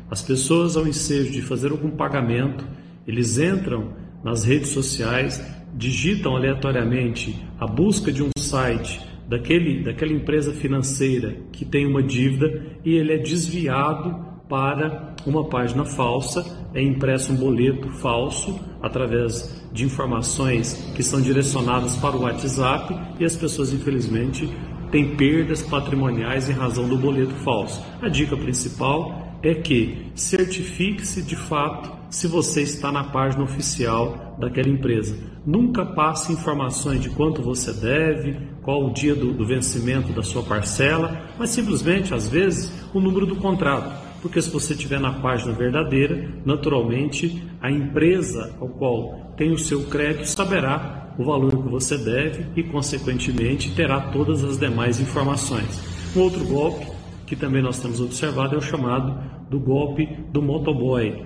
As 0.09 0.21
pessoas, 0.21 0.77
ao 0.77 0.87
ensejo 0.87 1.31
de 1.31 1.41
fazer 1.41 1.71
algum 1.71 1.89
pagamento, 1.89 2.65
eles 3.07 3.37
entram 3.37 3.93
nas 4.23 4.43
redes 4.43 4.69
sociais, 4.69 5.39
digitam 5.75 6.35
aleatoriamente 6.35 7.35
a 7.59 7.67
busca 7.67 8.11
de 8.11 8.23
um 8.23 8.29
site 8.37 9.01
daquele, 9.27 9.83
daquela 9.83 10.13
empresa 10.13 10.53
financeira 10.53 11.35
que 11.51 11.65
tem 11.65 11.85
uma 11.85 12.01
dívida 12.01 12.77
e 12.83 12.95
ele 12.95 13.13
é 13.13 13.17
desviado 13.17 14.23
para 14.47 15.15
uma 15.25 15.43
página 15.49 15.83
falsa, 15.83 16.45
é 16.73 16.81
impresso 16.81 17.33
um 17.33 17.35
boleto 17.35 17.89
falso 17.89 18.59
através 18.81 19.65
de 19.73 19.83
informações 19.83 20.91
que 20.95 21.01
são 21.01 21.19
direcionadas 21.19 21.95
para 21.97 22.15
o 22.15 22.21
WhatsApp 22.21 22.95
e 23.19 23.25
as 23.25 23.35
pessoas, 23.35 23.73
infelizmente, 23.73 24.47
têm 24.91 25.15
perdas 25.15 25.63
patrimoniais 25.63 26.47
em 26.47 26.53
razão 26.53 26.87
do 26.87 26.97
boleto 26.97 27.33
falso. 27.43 27.83
A 28.01 28.07
dica 28.07 28.37
principal 28.37 29.39
é 29.41 29.55
que 29.55 30.11
certifique-se 30.13 31.23
de 31.23 31.35
fato 31.35 31.91
se 32.09 32.27
você 32.27 32.61
está 32.61 32.91
na 32.91 33.03
página 33.03 33.43
oficial 33.43 34.35
daquela 34.39 34.69
empresa. 34.69 35.17
Nunca 35.45 35.85
passe 35.85 36.33
informações 36.33 37.01
de 37.01 37.09
quanto 37.09 37.41
você 37.41 37.71
deve, 37.73 38.37
qual 38.61 38.85
o 38.85 38.93
dia 38.93 39.15
do, 39.15 39.31
do 39.33 39.45
vencimento 39.45 40.11
da 40.11 40.23
sua 40.23 40.43
parcela, 40.43 41.29
mas 41.37 41.51
simplesmente, 41.51 42.13
às 42.13 42.27
vezes, 42.27 42.71
o 42.93 42.99
número 42.99 43.25
do 43.25 43.35
contrato 43.35 44.05
porque 44.25 44.41
se 44.41 44.49
você 44.49 44.73
estiver 44.73 44.99
na 44.99 45.13
página 45.13 45.53
verdadeira, 45.53 46.33
naturalmente 46.43 47.43
a 47.61 47.69
empresa 47.69 48.55
ao 48.59 48.67
qual 48.69 49.31
tem 49.37 49.51
o 49.51 49.57
seu 49.59 49.83
crédito 49.83 50.25
saberá 50.25 51.13
o 51.15 51.23
valor 51.23 51.51
que 51.51 51.69
você 51.69 51.95
deve 51.95 52.47
e, 52.55 52.63
consequentemente, 52.63 53.75
terá 53.75 54.01
todas 54.01 54.43
as 54.43 54.57
demais 54.57 54.99
informações. 54.99 55.79
Um 56.15 56.21
outro 56.21 56.43
golpe 56.43 56.87
que 57.27 57.35
também 57.35 57.61
nós 57.61 57.77
temos 57.77 58.01
observado 58.01 58.55
é 58.55 58.57
o 58.57 58.61
chamado 58.61 59.15
do 59.47 59.59
golpe 59.59 60.07
do 60.31 60.41
motoboy. 60.41 61.23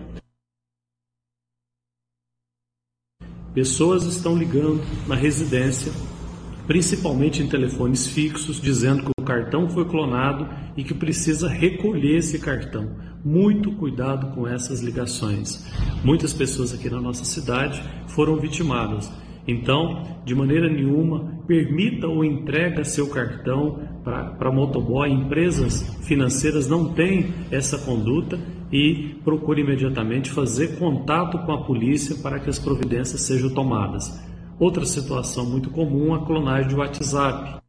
Pessoas 3.59 4.05
estão 4.05 4.37
ligando 4.37 4.81
na 5.05 5.15
residência, 5.15 5.91
principalmente 6.65 7.43
em 7.43 7.49
telefones 7.49 8.07
fixos, 8.07 8.61
dizendo 8.61 9.03
que 9.03 9.11
o 9.19 9.25
cartão 9.25 9.69
foi 9.69 9.83
clonado 9.83 10.47
e 10.77 10.83
que 10.85 10.93
precisa 10.93 11.49
recolher 11.49 12.19
esse 12.19 12.39
cartão. 12.39 12.95
Muito 13.21 13.73
cuidado 13.73 14.33
com 14.33 14.47
essas 14.47 14.79
ligações. 14.79 15.69
Muitas 16.05 16.31
pessoas 16.31 16.73
aqui 16.73 16.89
na 16.89 17.01
nossa 17.01 17.25
cidade 17.25 17.83
foram 18.07 18.37
vitimadas. 18.37 19.11
Então, 19.45 20.21
de 20.23 20.33
maneira 20.33 20.69
nenhuma, 20.69 21.43
permita 21.45 22.07
ou 22.07 22.23
entrega 22.23 22.85
seu 22.85 23.09
cartão 23.09 23.77
para 24.05 24.51
motoboy. 24.53 25.11
Empresas 25.11 25.97
financeiras 26.05 26.65
não 26.69 26.93
têm 26.93 27.33
essa 27.51 27.77
conduta 27.77 28.39
e 28.71 29.15
procure 29.23 29.61
imediatamente 29.61 30.29
fazer 30.29 30.77
contato 30.77 31.37
com 31.39 31.51
a 31.51 31.63
polícia 31.63 32.15
para 32.21 32.39
que 32.39 32.49
as 32.49 32.59
providências 32.59 33.21
sejam 33.21 33.53
tomadas. 33.53 34.21
Outra 34.59 34.85
situação 34.85 35.45
muito 35.45 35.69
comum, 35.69 36.13
a 36.13 36.25
clonagem 36.25 36.69
de 36.69 36.75
WhatsApp. 36.75 37.59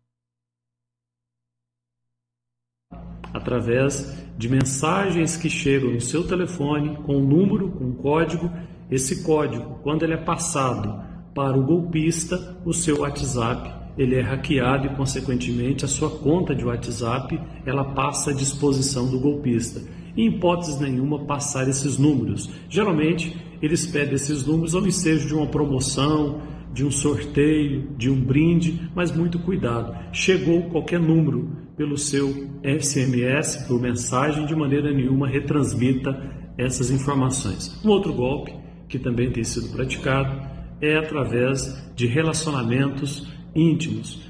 através 3.33 4.16
de 4.37 4.49
mensagens 4.49 5.37
que 5.37 5.49
chegam 5.49 5.92
no 5.92 6.00
seu 6.00 6.26
telefone 6.26 6.97
com 7.04 7.16
um 7.16 7.26
número, 7.26 7.71
com 7.71 7.85
um 7.85 7.95
código. 7.95 8.50
Esse 8.90 9.23
código, 9.23 9.78
quando 9.83 10.02
ele 10.02 10.14
é 10.14 10.16
passado 10.16 11.02
para 11.35 11.57
o 11.57 11.62
golpista, 11.62 12.57
o 12.64 12.73
seu 12.73 13.00
WhatsApp 13.00 13.73
ele 13.97 14.16
é 14.16 14.21
hackeado 14.21 14.87
e, 14.87 14.97
consequentemente, 14.97 15.85
a 15.85 15.88
sua 15.88 16.11
conta 16.11 16.54
de 16.54 16.64
WhatsApp 16.64 17.38
ela 17.66 17.85
passa 17.85 18.30
à 18.30 18.35
disposição 18.35 19.09
do 19.11 19.19
golpista. 19.19 19.80
Em 20.17 20.29
hipótese 20.29 20.81
nenhuma 20.83 21.25
passar 21.25 21.69
esses 21.69 21.99
números. 21.99 22.50
Geralmente 22.69 23.37
eles 23.62 23.87
pedem 23.87 24.14
esses 24.14 24.47
números 24.47 24.75
ao 24.75 24.87
ensejo 24.87 25.29
de 25.29 25.35
uma 25.35 25.47
promoção, 25.47 26.40
de 26.73 26.85
um 26.85 26.90
sorteio, 26.90 27.88
de 27.97 28.09
um 28.09 28.21
brinde, 28.21 28.88
mas 28.95 29.14
muito 29.14 29.38
cuidado. 29.40 29.95
Chegou 30.12 30.62
qualquer 30.71 31.00
número 31.00 31.50
pelo 31.76 31.97
seu 31.97 32.49
SMS, 32.62 33.67
por 33.67 33.81
mensagem, 33.81 34.47
de 34.47 34.55
maneira 34.55 34.93
nenhuma 34.93 35.29
retransmita 35.29 36.17
essas 36.57 36.90
informações. 36.90 37.81
Um 37.85 37.88
outro 37.88 38.12
golpe 38.12 38.55
que 38.88 38.99
também 38.99 39.31
tem 39.31 39.45
sido 39.45 39.69
praticado 39.73 40.49
é 40.81 40.97
através 40.97 41.90
de 41.95 42.07
relacionamentos 42.07 43.29
íntimos. 43.55 44.30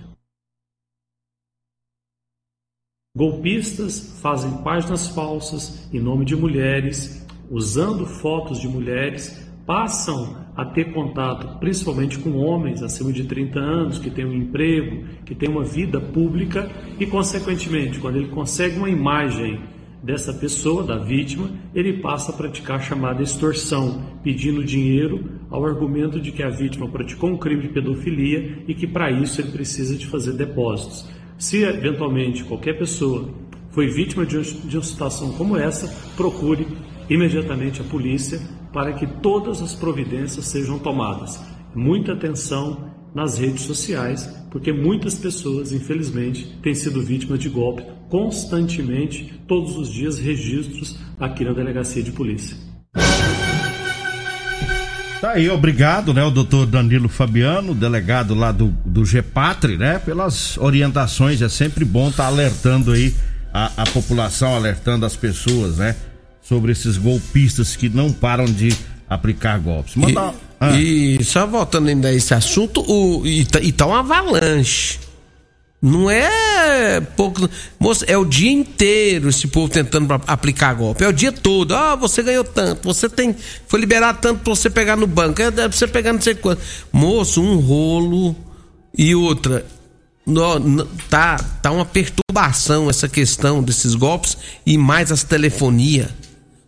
Golpistas 3.21 4.19
fazem 4.23 4.51
páginas 4.63 5.09
falsas 5.09 5.87
em 5.93 6.01
nome 6.01 6.25
de 6.25 6.35
mulheres, 6.35 7.23
usando 7.51 8.07
fotos 8.07 8.59
de 8.59 8.67
mulheres 8.67 9.47
passam 9.67 10.39
a 10.57 10.65
ter 10.65 10.95
contato 10.95 11.59
principalmente 11.59 12.19
com 12.19 12.39
homens 12.39 12.83
acima 12.83 13.13
de 13.13 13.25
30 13.25 13.61
anos, 13.61 13.99
que 13.99 14.09
têm 14.09 14.25
um 14.25 14.33
emprego, 14.33 15.05
que 15.27 15.35
têm 15.35 15.51
uma 15.51 15.63
vida 15.63 16.01
pública 16.01 16.71
e, 16.99 17.05
consequentemente, 17.05 17.99
quando 17.99 18.17
ele 18.17 18.29
consegue 18.29 18.79
uma 18.79 18.89
imagem 18.89 19.61
dessa 20.03 20.33
pessoa, 20.33 20.83
da 20.83 20.97
vítima, 20.97 21.51
ele 21.75 22.01
passa 22.01 22.33
a 22.33 22.35
praticar 22.35 22.79
a 22.79 22.83
chamada 22.83 23.23
extorsão, 23.23 24.03
pedindo 24.25 24.65
dinheiro 24.65 25.39
ao 25.51 25.67
argumento 25.67 26.19
de 26.19 26.33
que 26.33 26.43
a 26.43 26.49
vítima 26.49 26.89
praticou 26.89 27.29
um 27.29 27.37
crime 27.37 27.65
de 27.65 27.69
pedofilia 27.69 28.65
e 28.67 28.75
que 28.75 28.87
para 28.87 29.11
isso 29.11 29.43
ele 29.43 29.51
precisa 29.51 29.95
de 29.95 30.07
fazer 30.07 30.33
depósitos. 30.33 31.20
Se 31.41 31.63
eventualmente 31.63 32.45
qualquer 32.45 32.79
pessoa 32.79 33.31
foi 33.71 33.87
vítima 33.87 34.27
de 34.27 34.37
uma 34.37 34.85
situação 34.85 35.33
como 35.33 35.57
essa, 35.57 35.89
procure 36.15 36.69
imediatamente 37.09 37.81
a 37.81 37.85
polícia 37.85 38.39
para 38.71 38.93
que 38.93 39.07
todas 39.07 39.63
as 39.63 39.75
providências 39.75 40.45
sejam 40.45 40.79
tomadas. 40.79 41.41
Muita 41.75 42.13
atenção 42.13 42.93
nas 43.15 43.39
redes 43.39 43.63
sociais, 43.63 44.27
porque 44.51 44.71
muitas 44.71 45.15
pessoas, 45.15 45.73
infelizmente, 45.73 46.59
têm 46.63 46.75
sido 46.75 47.01
vítimas 47.01 47.39
de 47.39 47.49
golpe 47.49 47.85
constantemente, 48.11 49.41
todos 49.49 49.79
os 49.79 49.91
dias, 49.91 50.19
registros 50.19 50.99
aqui 51.19 51.43
na 51.43 51.55
delegacia 51.55 52.03
de 52.03 52.13
polícia. 52.13 52.70
Tá 55.21 55.33
aí, 55.33 55.51
obrigado, 55.51 56.15
né, 56.15 56.25
o 56.25 56.31
doutor 56.31 56.67
Danilo 56.67 57.09
Fabiano, 57.09 57.75
delegado 57.75 58.35
lá 58.35 58.51
do, 58.53 58.69
do 58.85 59.05
GEPATRE, 59.05 59.77
né, 59.77 59.99
pelas 59.99 60.57
orientações. 60.57 61.43
É 61.43 61.49
sempre 61.49 61.85
bom 61.85 62.09
estar 62.09 62.25
tá 62.25 62.29
alertando 62.29 62.93
aí 62.93 63.15
a, 63.53 63.71
a 63.77 63.87
população, 63.87 64.55
alertando 64.55 65.05
as 65.05 65.17
pessoas, 65.17 65.77
né? 65.77 65.95
sobre 66.51 66.73
esses 66.73 66.99
golpistas 66.99 67.77
que 67.77 67.89
não 67.89 68.13
param 68.13 68.45
de 68.45 68.77
aplicar 69.09 69.57
golpes. 69.61 69.95
E, 69.95 70.17
ah. 70.59 70.73
e 70.77 71.23
só 71.23 71.47
voltando 71.47 71.89
ainda 71.89 72.09
a 72.09 72.13
esse 72.13 72.35
assunto, 72.35 72.85
o, 72.89 73.25
e, 73.25 73.45
tá, 73.45 73.61
e 73.61 73.71
tá 73.71 73.87
uma 73.87 74.01
avalanche. 74.01 74.99
Não 75.83 76.11
é 76.11 77.01
pouco. 77.01 77.49
Moça, 77.79 78.05
é 78.05 78.17
o 78.17 78.25
dia 78.25 78.51
inteiro 78.51 79.31
esse 79.31 79.49
povo 79.49 79.73
tentando 79.73 80.13
aplicar 80.27 80.75
golpe. 80.75 81.03
É 81.03 81.09
o 81.09 81.13
dia 81.13 81.33
todo. 81.33 81.75
Ah, 81.75 81.97
você 81.97 82.23
ganhou 82.23 82.45
tanto. 82.45 82.85
Você 82.85 83.09
tem. 83.09 83.35
Foi 83.67 83.81
liberado 83.81 84.19
tanto 84.21 84.41
pra 84.41 84.55
você 84.55 84.69
pegar 84.69 84.97
no 84.97 85.07
banco. 85.07 85.41
É 85.41 85.51
pra 85.51 85.69
você 85.69 85.87
pegar 85.87 86.13
não 86.13 86.21
sei 86.21 86.35
quanto. 86.35 86.61
Moço, 86.93 87.41
um 87.41 87.57
rolo. 87.57 88.37
E 88.97 89.15
outra. 89.15 89.65
No, 90.27 90.59
no, 90.59 90.85
tá, 91.09 91.37
tá 91.63 91.71
uma 91.71 91.87
perturbação 91.87 92.91
essa 92.91 93.09
questão 93.09 93.63
desses 93.63 93.95
golpes 93.95 94.37
e 94.67 94.77
mais 94.77 95.11
as 95.11 95.25
telefonia. 95.25 96.11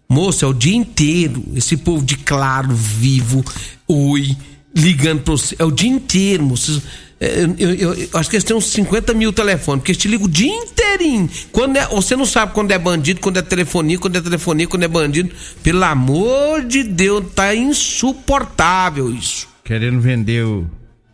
Moço, 0.09 0.45
é 0.45 0.49
o 0.49 0.55
dia 0.55 0.75
inteiro. 0.75 1.45
Esse 1.55 1.77
povo 1.77 2.05
de 2.05 2.17
claro, 2.17 2.75
vivo, 2.75 3.45
oi, 3.87 4.37
ligando 4.75 5.23
pra 5.23 5.33
você. 5.33 5.57
É 5.59 5.65
o 5.65 5.71
dia 5.71 5.91
inteiro, 5.91 6.43
moço. 6.43 6.83
É, 7.21 7.45
eu, 7.59 7.75
eu, 7.75 7.95
eu, 7.95 8.09
acho 8.15 8.29
que 8.29 8.35
eles 8.35 8.45
têm 8.45 8.57
uns 8.57 8.67
50 8.67 9.15
mil 9.15 9.33
telefones, 9.33 9.81
porque 9.81 9.93
eles 9.93 10.03
te 10.03 10.09
ligam 10.09 10.27
o 10.27 10.29
dia 10.29 10.53
inteirinho. 10.53 11.31
Quando 11.53 11.77
é, 11.77 11.87
você 11.87 12.17
não 12.17 12.27
sabe 12.27 12.53
quando 12.53 12.73
é 12.73 12.79
bandido, 12.79 13.21
quando 13.21 13.37
é 13.37 13.43
telefonia, 13.43 13.99
quando 13.99 14.17
é 14.17 14.21
telefonia, 14.21 14.67
quando 14.67 14.83
é 14.83 14.89
bandido. 14.89 15.31
Pelo 15.63 15.85
amor 15.85 16.65
de 16.65 16.83
Deus, 16.83 17.25
tá 17.33 17.55
insuportável 17.55 19.09
isso. 19.15 19.47
Querendo 19.63 20.01
vender 20.01 20.45
o, 20.45 20.69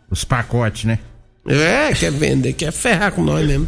os 0.09 0.23
pacotes, 0.23 0.85
né? 0.85 0.97
É, 1.47 1.93
quer 1.93 2.11
vender, 2.11 2.53
quer 2.53 2.71
ferrar 2.71 3.11
com 3.11 3.23
nós 3.23 3.45
mesmo. 3.45 3.67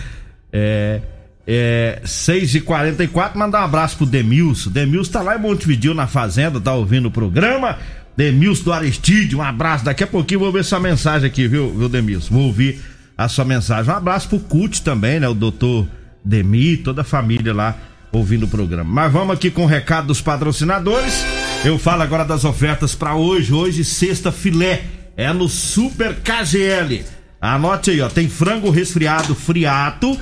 é. 0.52 1.02
É, 1.44 2.00
6 2.04 2.54
e 2.54 2.60
44 2.60 3.36
mandar 3.36 3.62
um 3.62 3.64
abraço 3.64 3.96
pro 3.96 4.06
Demilson. 4.06 4.70
Demilson 4.70 5.10
tá 5.10 5.22
lá 5.22 5.36
em 5.36 5.40
Montevideo 5.40 5.92
na 5.92 6.06
fazenda, 6.06 6.60
tá 6.60 6.72
ouvindo 6.72 7.08
o 7.08 7.10
programa. 7.10 7.78
Demilson 8.16 8.64
do 8.64 8.72
Aristide, 8.72 9.36
um 9.36 9.42
abraço. 9.42 9.84
Daqui 9.84 10.04
a 10.04 10.06
pouquinho 10.06 10.40
vou 10.40 10.52
ver 10.52 10.64
sua 10.64 10.80
mensagem 10.80 11.26
aqui, 11.26 11.48
viu, 11.48 11.72
viu 11.76 11.88
Demilson? 11.88 12.34
Vou 12.34 12.44
ouvir 12.44 12.80
a 13.16 13.28
sua 13.28 13.44
mensagem. 13.44 13.92
Um 13.92 13.96
abraço 13.96 14.28
pro 14.28 14.38
CUT 14.38 14.82
também, 14.82 15.20
né? 15.20 15.28
O 15.28 15.34
doutor 15.34 15.86
Demi, 16.24 16.76
toda 16.76 17.02
a 17.02 17.04
família 17.04 17.52
lá 17.52 17.76
ouvindo 18.12 18.44
o 18.44 18.48
programa. 18.48 18.88
Mas 18.88 19.12
vamos 19.12 19.34
aqui 19.34 19.50
com 19.50 19.64
o 19.64 19.66
recado 19.66 20.08
dos 20.08 20.20
patrocinadores. 20.20 21.24
Eu 21.64 21.78
falo 21.78 22.02
agora 22.02 22.24
das 22.24 22.44
ofertas 22.44 22.94
para 22.94 23.14
hoje. 23.14 23.52
Hoje, 23.52 23.84
sexta 23.84 24.30
filé. 24.30 24.84
É 25.16 25.32
no 25.32 25.48
Super 25.48 26.16
KGL. 26.16 27.04
Anote 27.40 27.90
aí, 27.90 28.00
ó. 28.00 28.08
Tem 28.08 28.28
frango 28.28 28.70
resfriado 28.70 29.34
friato 29.34 30.18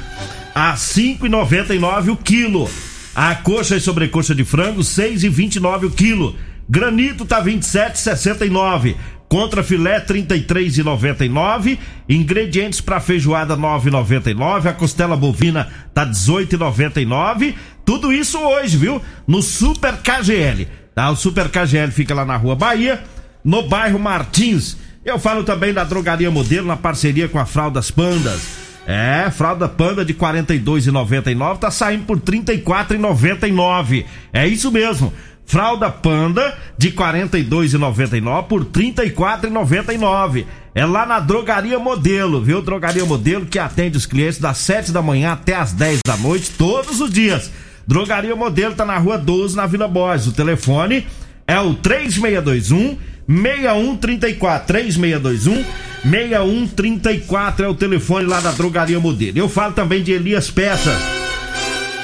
a 0.55 0.75
5,99 0.75 2.13
o 2.13 2.17
quilo. 2.17 2.71
A 3.15 3.35
coxa 3.35 3.77
e 3.77 3.81
sobrecoxa 3.81 4.35
de 4.35 4.45
frango 4.45 4.81
6,29 4.81 5.87
o 5.87 5.91
quilo. 5.91 6.37
Granito 6.71 7.25
tá 7.25 7.43
27,69. 7.43 8.95
Contra 9.29 9.63
filé 9.63 10.01
33,99. 10.01 11.79
Ingredientes 12.09 12.81
para 12.81 13.01
feijoada 13.01 13.57
9,99. 13.57 14.67
A 14.67 14.73
costela 14.73 15.17
bovina 15.17 15.69
tá 15.93 16.07
18,99. 16.07 17.57
Tudo 17.85 18.13
isso 18.13 18.39
hoje, 18.39 18.77
viu? 18.77 19.03
No 19.27 19.43
Super 19.43 19.97
KGL. 19.97 20.69
Tá? 20.95 21.11
O 21.11 21.17
Super 21.17 21.49
KGL 21.49 21.91
fica 21.91 22.15
lá 22.15 22.25
na 22.25 22.37
Rua 22.37 22.55
Bahia, 22.55 23.03
no 23.45 23.63
bairro 23.63 23.99
Martins. 23.99 24.77
Eu 25.05 25.19
falo 25.19 25.43
também 25.43 25.75
da 25.75 25.83
Drogaria 25.83 26.31
Modelo 26.31 26.69
na 26.69 26.77
parceria 26.77 27.29
com 27.29 27.39
a 27.41 27.47
Fraldas 27.47 27.91
Pandas. 27.91 28.61
É, 28.87 29.31
fralda 29.31 29.69
panda 29.69 30.05
de 30.05 30.13
R$ 30.13 30.19
42,99 30.19 31.59
tá 31.59 31.71
saindo 31.71 32.05
por 32.05 32.17
R$ 32.17 32.23
34,99. 32.25 34.05
É 34.33 34.49
isso 34.49 34.73
mesmo. 34.73 35.13
Fralda 35.51 35.91
Panda 35.91 36.57
de 36.79 36.91
R$ 36.91 36.95
42,99 36.95 38.45
por 38.45 38.61
R$ 38.61 38.69
34,99. 38.73 40.47
É 40.73 40.87
lá 40.87 41.05
na 41.05 41.19
Drogaria 41.19 41.77
Modelo, 41.77 42.41
viu? 42.41 42.63
Drogaria 42.63 43.05
Modelo 43.05 43.45
que 43.45 43.59
atende 43.59 43.99
os 43.99 44.07
clientes 44.07 44.39
das 44.39 44.59
7 44.59 44.93
da 44.93 45.03
manhã 45.03 45.33
até 45.33 45.57
as 45.57 45.73
10 45.73 46.03
da 46.07 46.17
noite, 46.17 46.53
todos 46.57 47.01
os 47.01 47.11
dias. 47.11 47.51
Drogaria 47.85 48.37
Modelo 48.37 48.77
tá 48.77 48.85
na 48.85 48.97
Rua 48.97 49.19
12, 49.19 49.57
na 49.57 49.67
Vila 49.67 49.89
Borges. 49.89 50.29
O 50.29 50.33
telefone 50.33 51.05
é 51.49 51.59
o 51.59 51.75
3621 51.75 52.97
6134 53.27 54.67
3621 54.69 55.65
6134 56.05 57.65
é 57.65 57.69
o 57.69 57.75
telefone 57.75 58.27
lá 58.27 58.39
da 58.39 58.53
Drogaria 58.53 59.01
Modelo. 59.01 59.37
Eu 59.37 59.49
falo 59.49 59.73
também 59.73 60.01
de 60.01 60.13
Elias 60.13 60.49
Peças. 60.49 61.30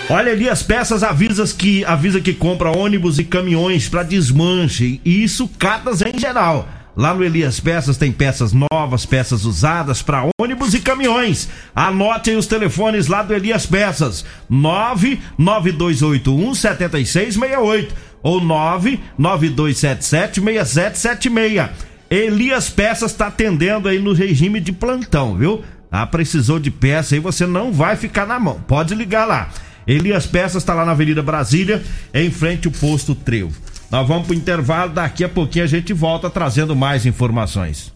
Olha, 0.08 0.30
Elias 0.30 0.62
Peças 0.62 1.02
avisa 1.02 1.44
que, 1.52 1.84
avisa 1.84 2.20
que 2.20 2.32
compra 2.32 2.70
ônibus 2.70 3.18
e 3.18 3.25
caminhões 3.25 3.88
para 3.88 4.04
desmanche. 4.04 5.00
E 5.04 5.25
isso 5.25 5.48
catas 5.58 6.00
em 6.00 6.16
geral. 6.16 6.68
Lá 6.96 7.12
no 7.12 7.25
Elias 7.25 7.58
Peças 7.58 7.96
tem 7.96 8.12
peças 8.12 8.52
novas, 8.52 9.04
peças 9.04 9.44
usadas 9.44 10.02
para 10.02 10.25
ônibus 10.40 10.75
e 10.75 10.80
caminhões. 10.80 11.48
Anote 11.75 12.30
aí 12.30 12.36
os 12.36 12.46
telefones 12.46 13.08
lá 13.08 13.25
do 13.25 13.34
Elias 13.34 13.66
Peças: 13.66 14.25
99281 14.48 16.54
7668 16.54 17.92
ou 18.22 18.40
99277 18.40 20.40
6776. 20.40 21.68
Elias 22.08 22.70
Peças 22.70 23.10
está 23.10 23.26
atendendo 23.26 23.88
aí 23.88 23.98
no 23.98 24.12
regime 24.12 24.60
de 24.60 24.70
plantão, 24.70 25.36
viu? 25.36 25.64
Ah, 25.90 26.06
precisou 26.06 26.60
de 26.60 26.70
peça 26.70 27.16
aí, 27.16 27.20
você 27.20 27.44
não 27.44 27.72
vai 27.72 27.96
ficar 27.96 28.25
na 28.25 28.38
mão. 28.38 28.60
Pode 28.66 28.94
ligar 28.94 29.25
lá. 29.25 29.50
Elias 29.86 30.26
Peças 30.26 30.62
está 30.62 30.74
lá 30.74 30.84
na 30.84 30.92
Avenida 30.92 31.22
Brasília, 31.22 31.82
em 32.12 32.30
frente 32.30 32.66
ao 32.66 32.72
posto 32.72 33.14
Trevo. 33.14 33.54
Nós 33.90 34.06
vamos 34.06 34.26
pro 34.26 34.34
intervalo, 34.34 34.92
daqui 34.92 35.22
a 35.22 35.28
pouquinho 35.28 35.64
a 35.64 35.68
gente 35.68 35.92
volta 35.92 36.28
trazendo 36.28 36.75
mais 36.75 37.06
informações. 37.06 37.92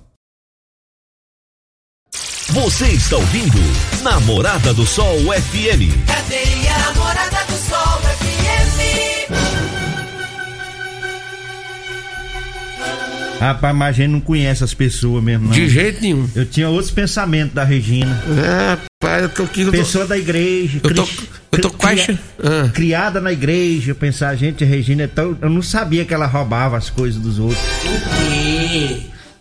Você 2.48 2.88
está 2.88 3.16
ouvindo 3.16 3.58
Namorada 4.02 4.74
do 4.74 4.84
Sol 4.84 5.16
FM. 5.18 6.06
Cadê 6.06 6.68
a 6.68 6.78
Namorada 6.78 7.44
do 7.46 7.56
Sol 7.56 8.00
FM? 8.18 8.40
Rapaz, 13.40 13.74
mas 13.74 13.88
a 13.88 13.92
gente 13.92 14.10
não 14.10 14.20
conhece 14.20 14.62
as 14.62 14.74
pessoas 14.74 15.22
mesmo, 15.24 15.46
não. 15.46 15.52
De 15.52 15.68
jeito 15.68 16.02
nenhum. 16.02 16.28
Eu 16.34 16.44
tinha 16.44 16.68
outros 16.68 16.90
pensamentos 16.90 17.54
da 17.54 17.64
Regina. 17.64 18.20
É, 18.36 18.89
pai, 19.10 19.24
eu 19.24 19.28
tô 19.28 19.42
aqui. 19.44 19.60
Eu 19.62 19.66
tô, 19.66 19.72
Pessoa 19.72 20.06
da 20.06 20.16
igreja. 20.18 20.80
eu 20.82 20.94
tô, 20.94 21.04
cri- 21.06 21.28
eu 21.52 21.60
tô 21.60 21.70
quase. 21.70 22.02
cria- 22.04 22.18
Ah. 22.42 22.68
Criada 22.72 23.20
na 23.20 23.32
igreja, 23.32 23.94
pensar, 23.94 24.34
gente, 24.36 24.62
a 24.64 24.66
Regina 24.66 25.02
é 25.02 25.06
tão. 25.06 25.36
Eu 25.40 25.50
não 25.50 25.62
sabia 25.62 26.04
que 26.04 26.14
ela 26.14 26.26
roubava 26.26 26.76
as 26.76 26.88
coisas 26.90 27.20
dos 27.20 27.38
outros. 27.38 27.60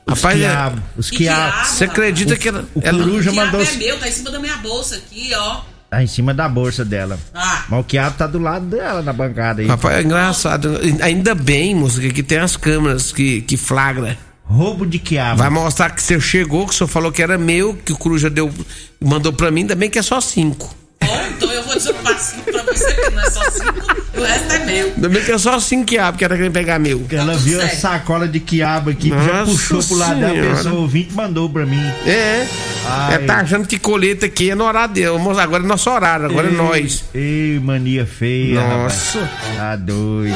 Os 0.08 0.16
Rapaz, 0.16 0.36
é- 0.36 0.40
quiabos. 0.44 0.82
Os 0.98 1.10
Que 1.12 1.18
quiabos. 1.18 1.68
Você 1.70 1.84
acredita 1.84 2.36
que 2.36 2.48
ela. 2.50 2.66
O 2.74 2.82
ela- 2.84 3.04
coruja 3.04 3.30
O 3.30 3.34
quiabo 3.34 3.52
mandou. 3.58 3.62
é 3.74 3.76
meu, 3.78 4.00
tá 4.00 4.08
em 4.08 4.12
cima 4.12 4.32
da 4.32 4.40
minha 4.40 4.58
bolsa 4.58 4.96
aqui, 4.96 5.30
ó. 5.36 5.62
Tá 5.90 6.04
em 6.04 6.08
cima 6.08 6.34
da 6.36 6.48
bolsa 6.48 6.86
dela. 6.86 7.18
Ah, 7.34 7.66
Mas 7.68 7.80
o 7.80 7.84
quiabo 7.84 8.16
tá 8.18 8.28
do 8.28 8.38
lado 8.38 8.66
dela 8.68 9.02
na 9.02 9.12
bancada 9.12 9.62
aí. 9.62 9.68
Rapaz, 9.68 9.98
é 9.98 10.02
engraçado. 10.04 10.80
Ainda 11.02 11.34
bem, 11.34 11.74
música, 11.76 12.10
que 12.10 12.22
tem 12.22 12.38
as 12.38 12.56
câmeras 12.56 13.12
que, 13.12 13.42
que 13.42 13.58
flagra. 13.58 14.16
Roubo 14.50 14.86
de 14.86 14.98
quiabo. 14.98 15.38
Vai 15.38 15.50
mostrar 15.50 15.92
que 15.92 16.02
você 16.02 16.20
chegou, 16.20 16.66
que 16.66 16.74
o 16.74 16.76
senhor 16.78 16.88
falou 16.88 17.12
que 17.12 17.22
era 17.22 17.38
meu, 17.38 17.76
que 17.86 17.94
o 17.94 17.98
Coruja 17.98 18.30
deu, 18.32 18.52
mandou 19.00 19.32
pra 19.32 19.52
mim, 19.52 19.62
ainda 19.62 19.76
bem 19.76 19.90
que 19.90 20.00
é 20.00 20.02
só 20.02 20.20
cinco. 20.20 20.76
bom, 21.02 21.22
então 21.38 21.52
eu 21.52 21.64
vou 21.64 21.76
dizer 21.78 21.92
um 21.92 22.04
passinho 22.04 22.44
pra 22.44 22.64
você 22.64 22.94
que 22.96 23.10
não 23.12 23.22
é 23.22 23.30
só 23.30 23.44
cinco, 23.52 23.96
o 24.18 24.24
resto 24.24 24.54
é 24.54 24.66
meu. 24.66 24.86
Ainda 24.96 25.08
bem 25.10 25.24
que 25.24 25.32
é 25.32 25.38
só 25.38 25.60
cinco 25.60 25.86
quiabos 25.86 26.18
que 26.18 26.26
era 26.26 26.36
querendo 26.36 26.52
pegar 26.52 26.80
meu. 26.80 26.98
Porque 27.00 27.16
ela 27.16 27.34
tudo 27.34 27.44
viu 27.44 27.60
a 27.60 27.68
certo. 27.68 27.80
sacola 27.80 28.28
de 28.28 28.40
quiabo 28.40 28.90
aqui, 28.90 29.12
que 29.12 29.24
já 29.24 29.34
Nossa 29.46 29.52
puxou 29.52 29.84
pro 29.84 29.96
lado 29.98 30.20
dela, 30.20 30.34
Senhora. 30.34 30.56
pensou, 30.56 30.76
ouvinte 30.78 31.14
mandou 31.14 31.48
pra 31.48 31.66
mim. 31.68 31.84
É. 32.08 32.48
Ai. 32.88 33.14
É, 33.14 33.18
tá 33.20 33.36
achando 33.42 33.68
que 33.68 33.78
colheita 33.78 34.26
aqui 34.26 34.50
é 34.50 34.56
no 34.56 34.64
horário 34.66 34.96
dele. 34.96 35.10
Vamos- 35.10 35.38
Agora 35.38 35.64
é 35.64 35.68
nosso 35.68 35.90
horário, 35.92 36.26
agora 36.26 36.48
é 36.48 36.52
Ei, 36.52 36.58
nós. 36.58 37.04
Ei, 37.14 37.60
mania 37.64 38.06
feia. 38.08 38.62
Nossa. 38.68 39.20
rapaz. 39.20 39.56
Tá 39.58 39.76
doido. 39.76 40.36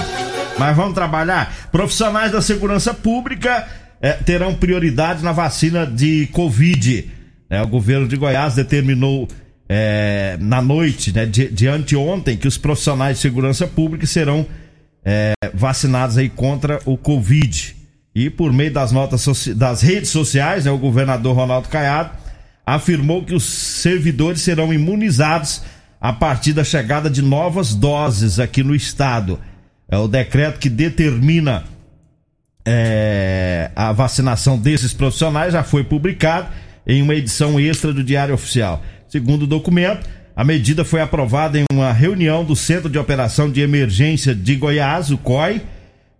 Mas 0.60 0.76
vamos 0.78 0.94
trabalhar. 0.94 1.52
Profissionais 1.72 2.32
da 2.32 2.42
segurança 2.44 2.94
pública 2.94 3.68
eh, 4.04 4.20
terão 4.26 4.54
prioridade 4.54 5.24
na 5.24 5.32
vacina 5.32 5.88
de 5.88 6.28
Covid. 6.28 7.10
É, 7.50 7.62
o 7.62 7.68
governo 7.68 8.06
de 8.06 8.18
Goiás 8.18 8.54
determinou 8.54 9.30
eh, 9.70 10.36
na 10.42 10.62
noite 10.62 11.14
né, 11.14 11.26
de, 11.26 11.48
de 11.48 11.68
anteontem 11.70 12.36
que 12.36 12.48
os 12.48 12.58
profissionais 12.58 13.16
de 13.16 13.22
segurança 13.22 13.66
pública 13.66 14.06
serão 14.06 14.46
eh, 15.06 15.32
vacinados 15.54 16.18
aí 16.18 16.28
contra 16.28 16.82
o 16.86 16.98
Covid. 16.98 17.78
E 18.14 18.30
por 18.30 18.52
meio 18.52 18.74
das 18.74 18.92
notas 18.92 19.48
das 19.56 19.82
redes 19.82 20.10
sociais, 20.10 20.66
né, 20.66 20.72
o 20.72 20.78
governador 20.78 21.34
Ronaldo 21.34 21.70
Caiado 21.70 22.12
afirmou 22.66 23.24
que 23.24 23.34
os 23.34 23.46
servidores 23.46 24.42
serão 24.42 24.74
imunizados 24.74 25.64
a 26.00 26.12
partir 26.12 26.52
da 26.52 26.66
chegada 26.66 27.10
de 27.10 27.22
novas 27.22 27.74
doses 27.74 28.38
aqui 28.38 28.64
no 28.64 28.76
estado. 28.76 29.40
É 29.90 29.98
o 29.98 30.10
decreto 30.10 30.60
que 30.60 30.70
determina 30.70 31.64
é, 32.66 33.72
a 33.76 33.92
vacinação 33.92 34.58
desses 34.58 34.94
profissionais 34.94 35.54
já 35.54 35.64
foi 35.64 35.84
publicado 35.84 36.48
em 36.88 37.02
uma 37.02 37.16
edição 37.16 37.60
extra 37.60 37.94
do 37.94 38.04
Diário 38.04 38.34
Oficial. 38.34 38.84
Segundo 39.08 39.44
o 39.44 39.48
documento, 39.48 40.08
a 40.36 40.44
medida 40.44 40.84
foi 40.84 41.02
aprovada 41.02 41.60
em 41.60 41.66
uma 41.72 41.92
reunião 41.92 42.44
do 42.44 42.56
Centro 42.56 42.90
de 42.90 42.98
Operação 42.98 43.50
de 43.52 43.62
Emergência 43.62 44.34
de 44.34 44.56
Goiás, 44.56 45.12
o 45.12 45.18
COI, 45.18 45.62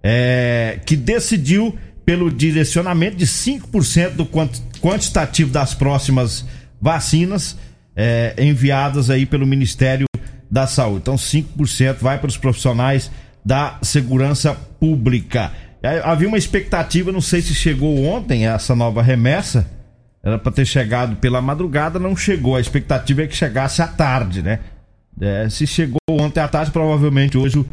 é, 0.04 0.80
que 0.86 0.96
decidiu 0.96 1.76
pelo 2.06 2.30
direcionamento 2.30 3.16
de 3.18 3.26
5% 3.26 4.12
do 4.12 4.26
quant- 4.26 4.62
quantitativo 4.82 5.50
das 5.52 5.74
próximas 5.74 6.46
vacinas 6.82 7.58
é, 7.96 8.34
enviadas 8.38 9.10
aí 9.10 9.26
pelo 9.26 9.48
Ministério 9.48 10.06
da 10.52 10.68
Saúde. 10.68 11.00
Então, 11.04 11.16
5% 11.16 11.98
vai 12.02 12.18
para 12.20 12.28
os 12.28 12.38
profissionais 12.38 13.10
da 13.44 13.78
segurança 13.82 14.54
pública. 14.80 15.52
É, 15.84 16.00
Havia 16.04 16.30
uma 16.30 16.38
expectativa, 16.38 17.12
não 17.12 17.20
sei 17.20 17.42
se 17.42 17.54
chegou 17.54 18.06
ontem 18.06 18.48
essa 18.48 18.74
nova 18.74 19.02
remessa. 19.04 19.70
Era 20.24 20.40
para 20.40 20.54
ter 20.54 20.66
chegado 20.66 21.18
pela 21.18 21.42
madrugada, 21.42 22.00
não 22.00 22.16
chegou. 22.16 22.56
A 22.56 22.62
expectativa 22.62 23.24
é 23.24 23.28
que 23.28 23.36
chegasse 23.36 23.82
à 23.82 23.88
tarde, 23.88 24.42
né? 24.42 24.60
É, 25.20 25.50
se 25.50 25.68
chegou 25.68 26.00
ontem 26.10 26.40
à 26.40 26.48
tarde, 26.48 26.72
provavelmente 26.72 27.38
hoje 27.38 27.60
o, 27.60 27.66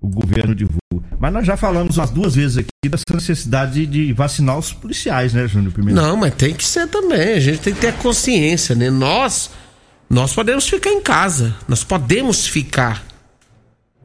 o 0.00 0.08
governo 0.08 0.54
divulga. 0.54 0.78
Mas 1.18 1.32
nós 1.32 1.44
já 1.44 1.56
falamos 1.56 1.98
umas 1.98 2.10
duas 2.10 2.36
vezes 2.36 2.58
aqui 2.58 2.88
dessa 2.88 3.02
necessidade 3.12 3.84
de 3.84 4.12
vacinar 4.12 4.56
os 4.56 4.72
policiais, 4.72 5.34
né, 5.34 5.48
Júnior? 5.48 5.72
Primeiro. 5.72 6.00
Não, 6.00 6.16
mas 6.16 6.32
tem 6.34 6.54
que 6.54 6.64
ser 6.64 6.86
também. 6.86 7.34
A 7.34 7.40
gente 7.40 7.58
tem 7.58 7.74
que 7.74 7.80
ter 7.80 7.92
consciência, 7.94 8.76
né? 8.76 8.88
Nós, 8.88 9.50
nós 10.08 10.32
podemos 10.32 10.68
ficar 10.68 10.90
em 10.90 11.02
casa. 11.02 11.56
Nós 11.66 11.82
podemos 11.82 12.46
ficar. 12.46 13.04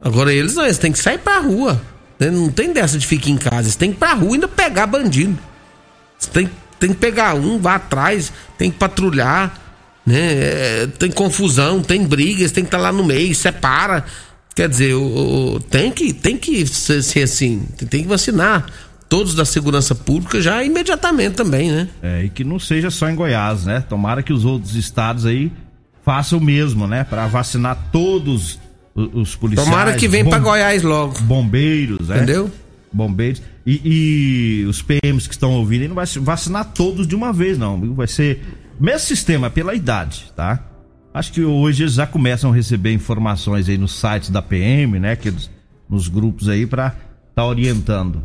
Agora 0.02 0.34
eles 0.34 0.56
não, 0.56 0.64
eles 0.64 0.78
têm 0.78 0.90
que 0.90 0.98
sair 0.98 1.18
pra 1.18 1.38
rua. 1.38 1.80
Não 2.30 2.48
tem 2.50 2.72
dessa 2.72 2.98
de 2.98 3.06
ficar 3.06 3.30
em 3.30 3.36
casa. 3.36 3.62
Eles 3.62 3.76
têm 3.76 3.90
que 3.90 3.96
ir 3.96 3.98
pra 3.98 4.14
rua 4.14 4.30
e 4.30 4.34
ainda 4.34 4.48
pegar 4.48 4.86
bandido. 4.86 5.38
Eles 6.20 6.26
têm, 6.32 6.50
tem 6.78 6.90
que 6.90 6.96
pegar 6.96 7.34
um, 7.34 7.58
vá 7.58 7.76
atrás, 7.76 8.32
tem 8.58 8.70
que 8.70 8.78
patrulhar, 8.78 9.60
né? 10.06 10.18
É, 10.20 10.86
Tem 10.98 11.10
confusão, 11.10 11.80
tem 11.82 12.04
brigas, 12.04 12.52
tem 12.52 12.64
que 12.64 12.68
estar 12.68 12.78
lá 12.78 12.92
no 12.92 13.04
meio, 13.04 13.34
separa. 13.34 14.04
Quer 14.54 14.68
dizer, 14.68 14.94
o, 14.94 15.54
o- 15.56 15.60
tem 15.60 15.90
que, 15.90 16.12
tem 16.12 16.36
que 16.36 16.64
ser, 16.66 17.02
ser 17.02 17.22
assim, 17.24 17.66
tem, 17.76 17.88
tem 17.88 18.02
que 18.02 18.08
vacinar 18.08 18.66
todos 19.08 19.34
da 19.34 19.44
segurança 19.44 19.94
pública 19.94 20.40
já 20.40 20.62
imediatamente 20.64 21.34
também, 21.34 21.70
né? 21.72 21.88
É, 22.02 22.24
e 22.24 22.28
que 22.28 22.44
não 22.44 22.58
seja 22.58 22.90
só 22.90 23.08
em 23.08 23.14
Goiás, 23.16 23.64
né? 23.64 23.82
Tomara 23.88 24.22
que 24.22 24.32
os 24.32 24.44
outros 24.44 24.74
estados 24.76 25.26
aí 25.26 25.50
façam 26.04 26.38
o 26.38 26.42
mesmo, 26.42 26.86
né? 26.86 27.02
Para 27.04 27.26
vacinar 27.26 27.88
todos 27.90 28.58
os 28.94 29.34
policiais. 29.34 29.68
Tomara 29.68 29.94
que 29.94 30.06
venha 30.08 30.24
pra 30.24 30.38
Goiás 30.38 30.82
logo. 30.82 31.18
Bombeiros, 31.22 32.08
né? 32.08 32.16
Entendeu? 32.18 32.50
Bombeiros. 32.92 33.42
E, 33.66 34.60
e 34.62 34.64
os 34.66 34.82
PMs 34.82 35.26
que 35.26 35.34
estão 35.34 35.52
ouvindo 35.52 35.82
aí 35.82 35.88
não 35.88 35.94
vai 35.96 36.06
vacinar 36.20 36.66
todos 36.72 37.06
de 37.06 37.14
uma 37.14 37.32
vez, 37.32 37.58
não. 37.58 37.94
Vai 37.94 38.06
ser. 38.06 38.40
Mesmo 38.78 39.00
sistema, 39.00 39.50
pela 39.50 39.74
idade, 39.74 40.26
tá? 40.36 40.60
Acho 41.12 41.32
que 41.32 41.42
hoje 41.42 41.84
eles 41.84 41.94
já 41.94 42.06
começam 42.06 42.50
a 42.50 42.54
receber 42.54 42.92
informações 42.92 43.68
aí 43.68 43.78
nos 43.78 43.98
sites 43.98 44.30
da 44.30 44.42
PM, 44.42 44.98
né? 44.98 45.14
Que 45.16 45.28
eles- 45.28 45.50
nos 45.88 46.08
grupos 46.08 46.48
aí 46.48 46.66
pra 46.66 46.94
tá 47.34 47.44
orientando 47.44 48.22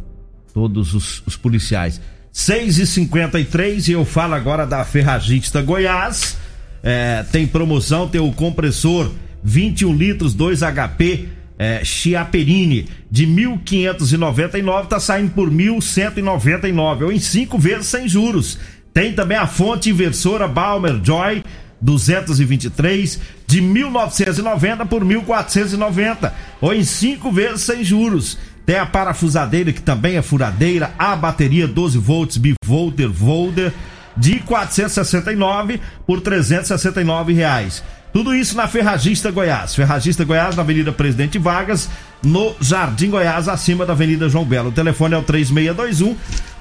todos 0.53 0.93
os, 0.93 1.21
os 1.25 1.35
policiais. 1.35 1.99
6 2.31 2.77
e 2.79 2.85
53 2.87 3.87
e 3.87 3.91
eu 3.93 4.05
falo 4.05 4.33
agora 4.35 4.65
da 4.65 4.83
Ferragista 4.85 5.61
Goiás. 5.61 6.37
É, 6.81 7.23
tem 7.31 7.45
promoção, 7.45 8.07
tem 8.07 8.21
o 8.21 8.31
compressor 8.31 9.11
21 9.43 9.93
litros 9.93 10.33
2 10.33 10.61
HP 10.61 11.29
é, 11.59 11.83
Chiaperini 11.83 12.87
de 13.11 13.27
1.599 13.27 14.87
tá 14.87 14.99
saindo 14.99 15.31
por 15.31 15.51
1.199 15.51 17.01
ou 17.03 17.11
em 17.11 17.19
cinco 17.19 17.59
vezes 17.59 17.87
sem 17.87 18.07
juros. 18.07 18.57
Tem 18.93 19.13
também 19.13 19.37
a 19.37 19.45
fonte 19.45 19.89
inversora 19.89 20.47
Balmer 20.47 20.99
Joy 21.03 21.43
223 21.81 23.19
de 23.45 23.61
1990 23.61 24.85
por 24.85 25.03
1490 25.03 26.33
ou 26.61 26.73
em 26.73 26.83
cinco 26.83 27.31
vezes 27.31 27.61
sem 27.61 27.83
juros. 27.83 28.37
Tem 28.65 28.77
a 28.77 28.85
parafusadeira 28.85 29.73
que 29.73 29.81
também 29.81 30.15
é 30.15 30.21
furadeira, 30.21 30.91
a 30.97 31.15
bateria 31.15 31.67
12 31.67 31.97
volts 31.97 32.37
bivolter 32.37 33.09
Volder 33.09 33.73
de 34.15 34.39
469 34.39 35.81
por 36.05 36.21
369 36.21 37.33
reais. 37.33 37.83
Tudo 38.11 38.33
isso 38.33 38.57
na 38.57 38.67
Ferragista 38.67 39.31
Goiás. 39.31 39.75
Ferragista 39.75 40.23
Goiás, 40.23 40.55
na 40.55 40.63
Avenida 40.63 40.91
Presidente 40.91 41.37
Vargas, 41.37 41.89
no 42.23 42.55
Jardim 42.59 43.09
Goiás, 43.09 43.47
acima 43.47 43.85
da 43.85 43.93
Avenida 43.93 44.27
João 44.27 44.45
Belo. 44.45 44.69
O 44.69 44.71
telefone 44.71 45.15
é 45.15 45.17
o 45.17 45.23
3621 45.23 46.15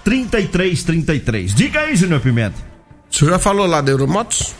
3333. 0.05 1.55
Diga 1.55 1.81
aí, 1.81 1.97
Júnior 1.97 2.21
Pimenta. 2.21 2.57
O 3.11 3.17
senhor 3.17 3.31
já 3.33 3.39
falou 3.39 3.67
lá 3.67 3.81
da 3.81 3.91
Euromotos? 3.91 4.55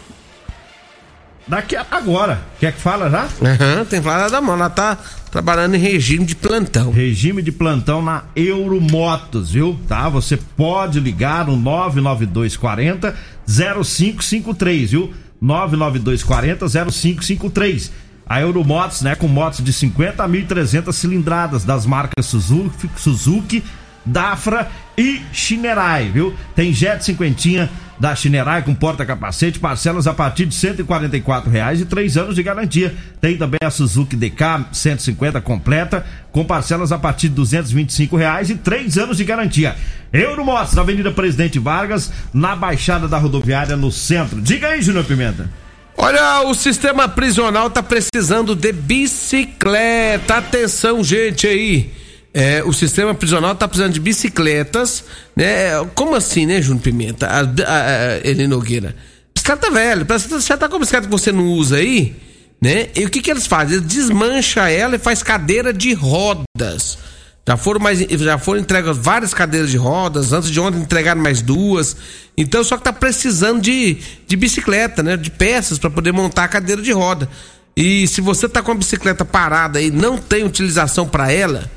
Daqui 1.47 1.77
a 1.77 1.87
agora. 1.91 2.41
Quer 2.61 2.73
que 2.73 2.81
fala 2.81 3.09
já? 3.09 3.27
Aham, 3.43 3.85
tem 3.87 4.01
que 4.01 4.07
falar 4.07 4.29
da 4.29 4.41
mão. 4.41 4.55
Ela 4.55 4.69
tá 4.69 4.99
trabalhando 5.31 5.77
em 5.77 5.79
regime 5.79 6.27
de 6.27 6.37
plantão. 6.37 6.91
Regime 6.91 7.41
de 7.41 7.51
plantão 7.51 8.03
na 8.03 8.25
Euromotos, 8.37 9.53
viu? 9.53 9.79
Tá? 9.89 10.11
Você 10.11 10.37
pode 10.37 11.01
ligar 11.01 11.47
no 11.47 11.57
99240 11.57 13.15
0553, 13.47 14.91
viu? 14.91 15.15
99240 15.41 16.69
0553. 16.91 17.93
A 18.27 18.41
Euromotos, 18.41 19.01
né, 19.01 19.15
com 19.15 19.27
motos 19.27 19.65
de 19.65 19.73
50 19.73 20.23
a 20.23 20.29
1.300 20.29 20.93
cilindradas 20.93 21.65
das 21.65 21.87
marcas 21.87 22.27
Suzuki, 22.27 22.91
Suzuki 22.97 23.65
Dafra 24.05 24.71
e 24.97 25.23
Shinerai, 25.33 26.11
viu? 26.11 26.35
Tem 26.55 26.73
Jet 26.73 27.05
cinquentinha 27.05 27.71
da 27.99 28.15
Shinerai 28.15 28.63
com 28.63 28.75
porta-capacete, 28.75 29.59
parcelas 29.59 30.07
a 30.07 30.15
partir 30.15 30.47
de 30.47 30.55
144 30.55 31.51
reais 31.51 31.81
e 31.81 31.85
três 31.85 32.17
anos 32.17 32.35
de 32.35 32.43
garantia. 32.43 32.95
Tem 33.21 33.37
também 33.37 33.59
a 33.63 33.71
Suzuki 33.71 34.17
DK 34.17 34.67
150 34.73 35.41
completa 35.41 36.05
com 36.31 36.45
parcelas 36.45 36.93
a 36.93 36.99
partir 36.99 37.29
de 37.29 37.35
225 37.35 38.17
reais 38.17 38.51
e 38.51 38.55
três 38.55 38.97
anos 38.97 39.17
de 39.17 39.25
garantia. 39.25 39.77
Euromotos, 40.13 40.75
na 40.75 40.83
Avenida 40.83 41.11
Presidente 41.11 41.59
Vargas, 41.59 42.13
na 42.33 42.55
Baixada 42.55 43.09
da 43.09 43.19
Rodoviária, 43.19 43.77
no 43.77 43.91
centro. 43.91 44.41
Diga 44.41 44.69
aí, 44.69 44.81
Júnior 44.81 45.05
Pimenta. 45.05 45.51
Olha, 45.97 46.43
o 46.43 46.55
sistema 46.55 47.09
prisional 47.09 47.69
tá 47.69 47.83
precisando 47.83 48.55
de 48.55 48.73
bicicleta. 48.73 50.37
Atenção, 50.37 51.03
gente 51.03 51.47
aí. 51.47 51.98
É, 52.39 52.63
o 52.63 52.73
sistema 52.73 53.13
prisional 53.13 53.53
tá 53.57 53.67
precisando 53.67 53.95
de 53.95 53.99
bicicletas, 53.99 55.03
né? 55.35 55.85
Como 55.93 56.15
assim, 56.15 56.47
né, 56.47 56.63
Júnior 56.63 56.85
Pimenta? 56.85 57.27
A, 57.27 57.41
a, 57.41 57.43
a, 57.43 58.19
Eli 58.23 58.47
Nogueira. 58.47 58.95
Bicicleta 59.35 59.69
velha, 59.73 60.05
parece 60.05 60.29
que 60.29 60.35
você 60.35 60.57
tá 60.57 60.69
com 60.69 60.77
a 60.77 60.79
bicicleta 60.79 61.07
que 61.07 61.11
você 61.11 61.33
não 61.33 61.49
usa 61.49 61.79
aí, 61.79 62.15
né? 62.63 62.91
E 62.95 63.05
o 63.05 63.11
que 63.11 63.21
que 63.21 63.29
eles 63.29 63.45
fazem? 63.45 63.79
Eles 63.79 63.89
desmancham 63.89 64.65
ela 64.67 64.95
e 64.95 65.01
faz 65.01 65.21
cadeira 65.21 65.73
de 65.73 65.93
rodas. 65.95 66.97
Já 67.45 67.57
foram 67.57 67.81
mais, 67.81 67.99
já 67.99 68.39
foram 68.39 68.61
entregas 68.61 68.97
várias 68.97 69.35
cadeiras 69.35 69.69
de 69.69 69.77
rodas, 69.77 70.33
antes 70.33 70.49
de 70.49 70.61
ontem 70.61 70.79
entregaram 70.79 71.21
mais 71.21 71.43
duas. 71.43 71.97
Então 72.37 72.63
só 72.63 72.77
que 72.77 72.85
tá 72.85 72.93
precisando 72.93 73.61
de, 73.61 73.97
de 74.29 74.37
bicicleta, 74.37 75.03
né? 75.03 75.17
De 75.17 75.33
peças 75.33 75.77
para 75.77 75.91
poder 75.91 76.13
montar 76.13 76.45
a 76.45 76.49
cadeira 76.49 76.81
de 76.81 76.93
roda. 76.93 77.29
E 77.77 78.07
se 78.07 78.21
você 78.21 78.49
tá 78.49 78.63
com 78.63 78.71
a 78.71 78.77
bicicleta 78.77 79.25
parada 79.25 79.81
e 79.81 79.91
não 79.91 80.17
tem 80.17 80.45
utilização 80.45 81.05
para 81.09 81.33
ela, 81.33 81.69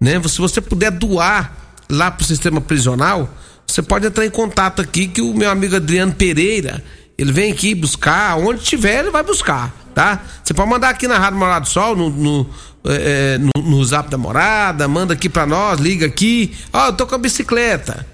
né? 0.00 0.20
Se 0.26 0.38
você 0.38 0.60
puder 0.60 0.90
doar 0.90 1.52
lá 1.88 2.10
pro 2.10 2.24
sistema 2.24 2.60
prisional, 2.60 3.28
você 3.66 3.82
pode 3.82 4.06
entrar 4.06 4.24
em 4.24 4.30
contato 4.30 4.80
aqui 4.80 5.06
que 5.06 5.20
o 5.20 5.34
meu 5.34 5.50
amigo 5.50 5.76
Adriano 5.76 6.12
Pereira, 6.12 6.82
ele 7.18 7.32
vem 7.32 7.52
aqui 7.52 7.74
buscar, 7.74 8.36
onde 8.38 8.62
tiver 8.62 9.00
ele 9.00 9.10
vai 9.10 9.22
buscar, 9.22 9.74
tá? 9.94 10.22
Você 10.42 10.54
pode 10.54 10.70
mandar 10.70 10.88
aqui 10.88 11.06
na 11.06 11.18
Rádio 11.18 11.38
Morado 11.38 11.66
do 11.66 11.70
Sol, 11.70 11.94
no, 11.94 12.10
no, 12.10 12.50
é, 12.84 13.38
no, 13.38 13.62
no 13.62 13.84
zap 13.84 14.08
da 14.08 14.16
morada, 14.16 14.88
manda 14.88 15.14
aqui 15.14 15.28
pra 15.28 15.46
nós, 15.46 15.78
liga 15.78 16.06
aqui, 16.06 16.56
ó, 16.72 16.86
eu 16.86 16.92
tô 16.94 17.06
com 17.06 17.14
a 17.14 17.18
bicicleta. 17.18 18.06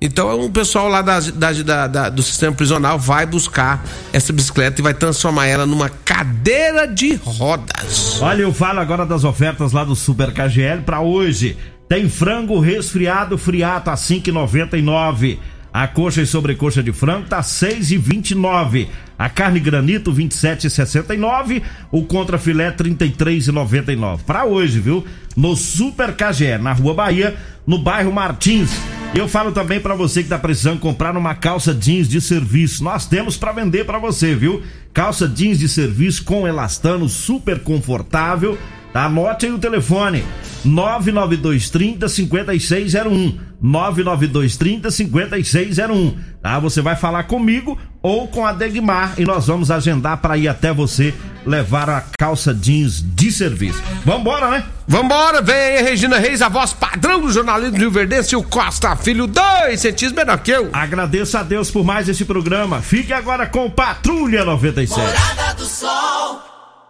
Então 0.00 0.40
o 0.40 0.50
pessoal 0.50 0.88
lá 0.88 1.02
da, 1.02 1.20
da, 1.20 1.86
da, 1.86 2.08
do 2.08 2.22
sistema 2.22 2.54
prisional 2.54 2.98
vai 2.98 3.26
buscar 3.26 3.84
essa 4.12 4.32
bicicleta 4.32 4.80
e 4.80 4.82
vai 4.82 4.94
transformar 4.94 5.46
ela 5.46 5.66
numa 5.66 5.90
cadeira 5.90 6.86
de 6.86 7.14
rodas. 7.16 8.20
Olha, 8.22 8.42
eu 8.42 8.52
falo 8.52 8.80
agora 8.80 9.04
das 9.04 9.24
ofertas 9.24 9.72
lá 9.72 9.84
do 9.84 9.94
Super 9.94 10.32
KGL 10.32 10.82
para 10.86 11.00
hoje. 11.00 11.56
Tem 11.86 12.08
frango 12.08 12.58
resfriado 12.60 13.36
friato 13.36 13.90
a 13.90 13.94
5,99. 13.94 15.38
A 15.72 15.86
coxa 15.86 16.22
e 16.22 16.26
sobrecoxa 16.26 16.82
de 16.82 16.92
frango 16.92 17.28
tá 17.28 17.40
6,29. 17.40 18.88
A 19.18 19.28
carne 19.28 19.60
granito 19.60 20.12
27,69. 20.12 21.62
O 21.92 22.04
contrafilé 22.04 22.72
33,99. 22.72 24.20
Para 24.26 24.44
hoje, 24.44 24.80
viu? 24.80 25.04
No 25.36 25.54
Super 25.54 26.14
KGL, 26.14 26.62
na 26.62 26.72
Rua 26.72 26.94
Bahia, 26.94 27.36
no 27.66 27.78
bairro 27.78 28.12
Martins. 28.12 28.70
Eu 29.14 29.28
falo 29.28 29.52
também 29.52 29.80
para 29.80 29.94
você 29.94 30.22
que 30.22 30.28
tá 30.28 30.38
precisando 30.38 30.80
comprar 30.80 31.16
uma 31.16 31.34
calça 31.34 31.74
jeans 31.74 32.08
de 32.08 32.20
serviço. 32.20 32.82
Nós 32.82 33.06
temos 33.06 33.36
para 33.36 33.52
vender 33.52 33.84
para 33.84 33.98
você, 33.98 34.34
viu? 34.34 34.62
Calça 34.92 35.28
jeans 35.28 35.58
de 35.58 35.68
serviço 35.68 36.24
com 36.24 36.46
elastano 36.46 37.08
super 37.08 37.60
confortável. 37.60 38.58
Tá? 38.92 39.04
Anote 39.04 39.46
aí 39.46 39.52
o 39.52 39.58
telefone: 39.58 40.24
99230 40.64 42.08
5601. 42.08 43.50
99230 43.62 44.90
5601. 44.90 46.16
Tá? 46.42 46.58
Você 46.58 46.80
vai 46.80 46.96
falar 46.96 47.24
comigo 47.24 47.78
ou 48.02 48.26
com 48.28 48.46
a 48.46 48.52
Degmar 48.52 49.14
e 49.18 49.24
nós 49.24 49.46
vamos 49.46 49.70
agendar 49.70 50.18
para 50.18 50.38
ir 50.38 50.48
até 50.48 50.72
você 50.72 51.14
levar 51.44 51.90
a 51.90 52.02
calça 52.18 52.54
jeans 52.54 53.02
de 53.02 53.30
serviço. 53.30 53.82
Vambora, 54.04 54.50
né? 54.50 54.64
Vambora, 54.88 55.42
vem 55.42 55.54
aí, 55.54 55.82
Regina 55.82 56.18
Reis, 56.18 56.42
a 56.42 56.48
voz 56.48 56.72
padrão 56.72 57.20
do 57.20 57.30
jornalismo 57.30 57.76
Rio 57.76 57.90
Verdense, 57.90 58.34
o 58.34 58.42
Costa 58.42 58.96
Filho, 58.96 59.26
dois 59.26 59.80
centímetros 59.80 60.12
menor 60.12 60.38
que 60.38 60.50
eu. 60.50 60.70
Agradeço 60.72 61.36
a 61.36 61.42
Deus 61.42 61.70
por 61.70 61.84
mais 61.84 62.08
esse 62.08 62.24
programa. 62.24 62.80
Fique 62.80 63.12
agora 63.12 63.46
com 63.46 63.70
Patrulha 63.70 64.44
97. 64.44 64.98
Morada 64.98 65.54
do 65.54 65.66
Sol. 65.66 66.09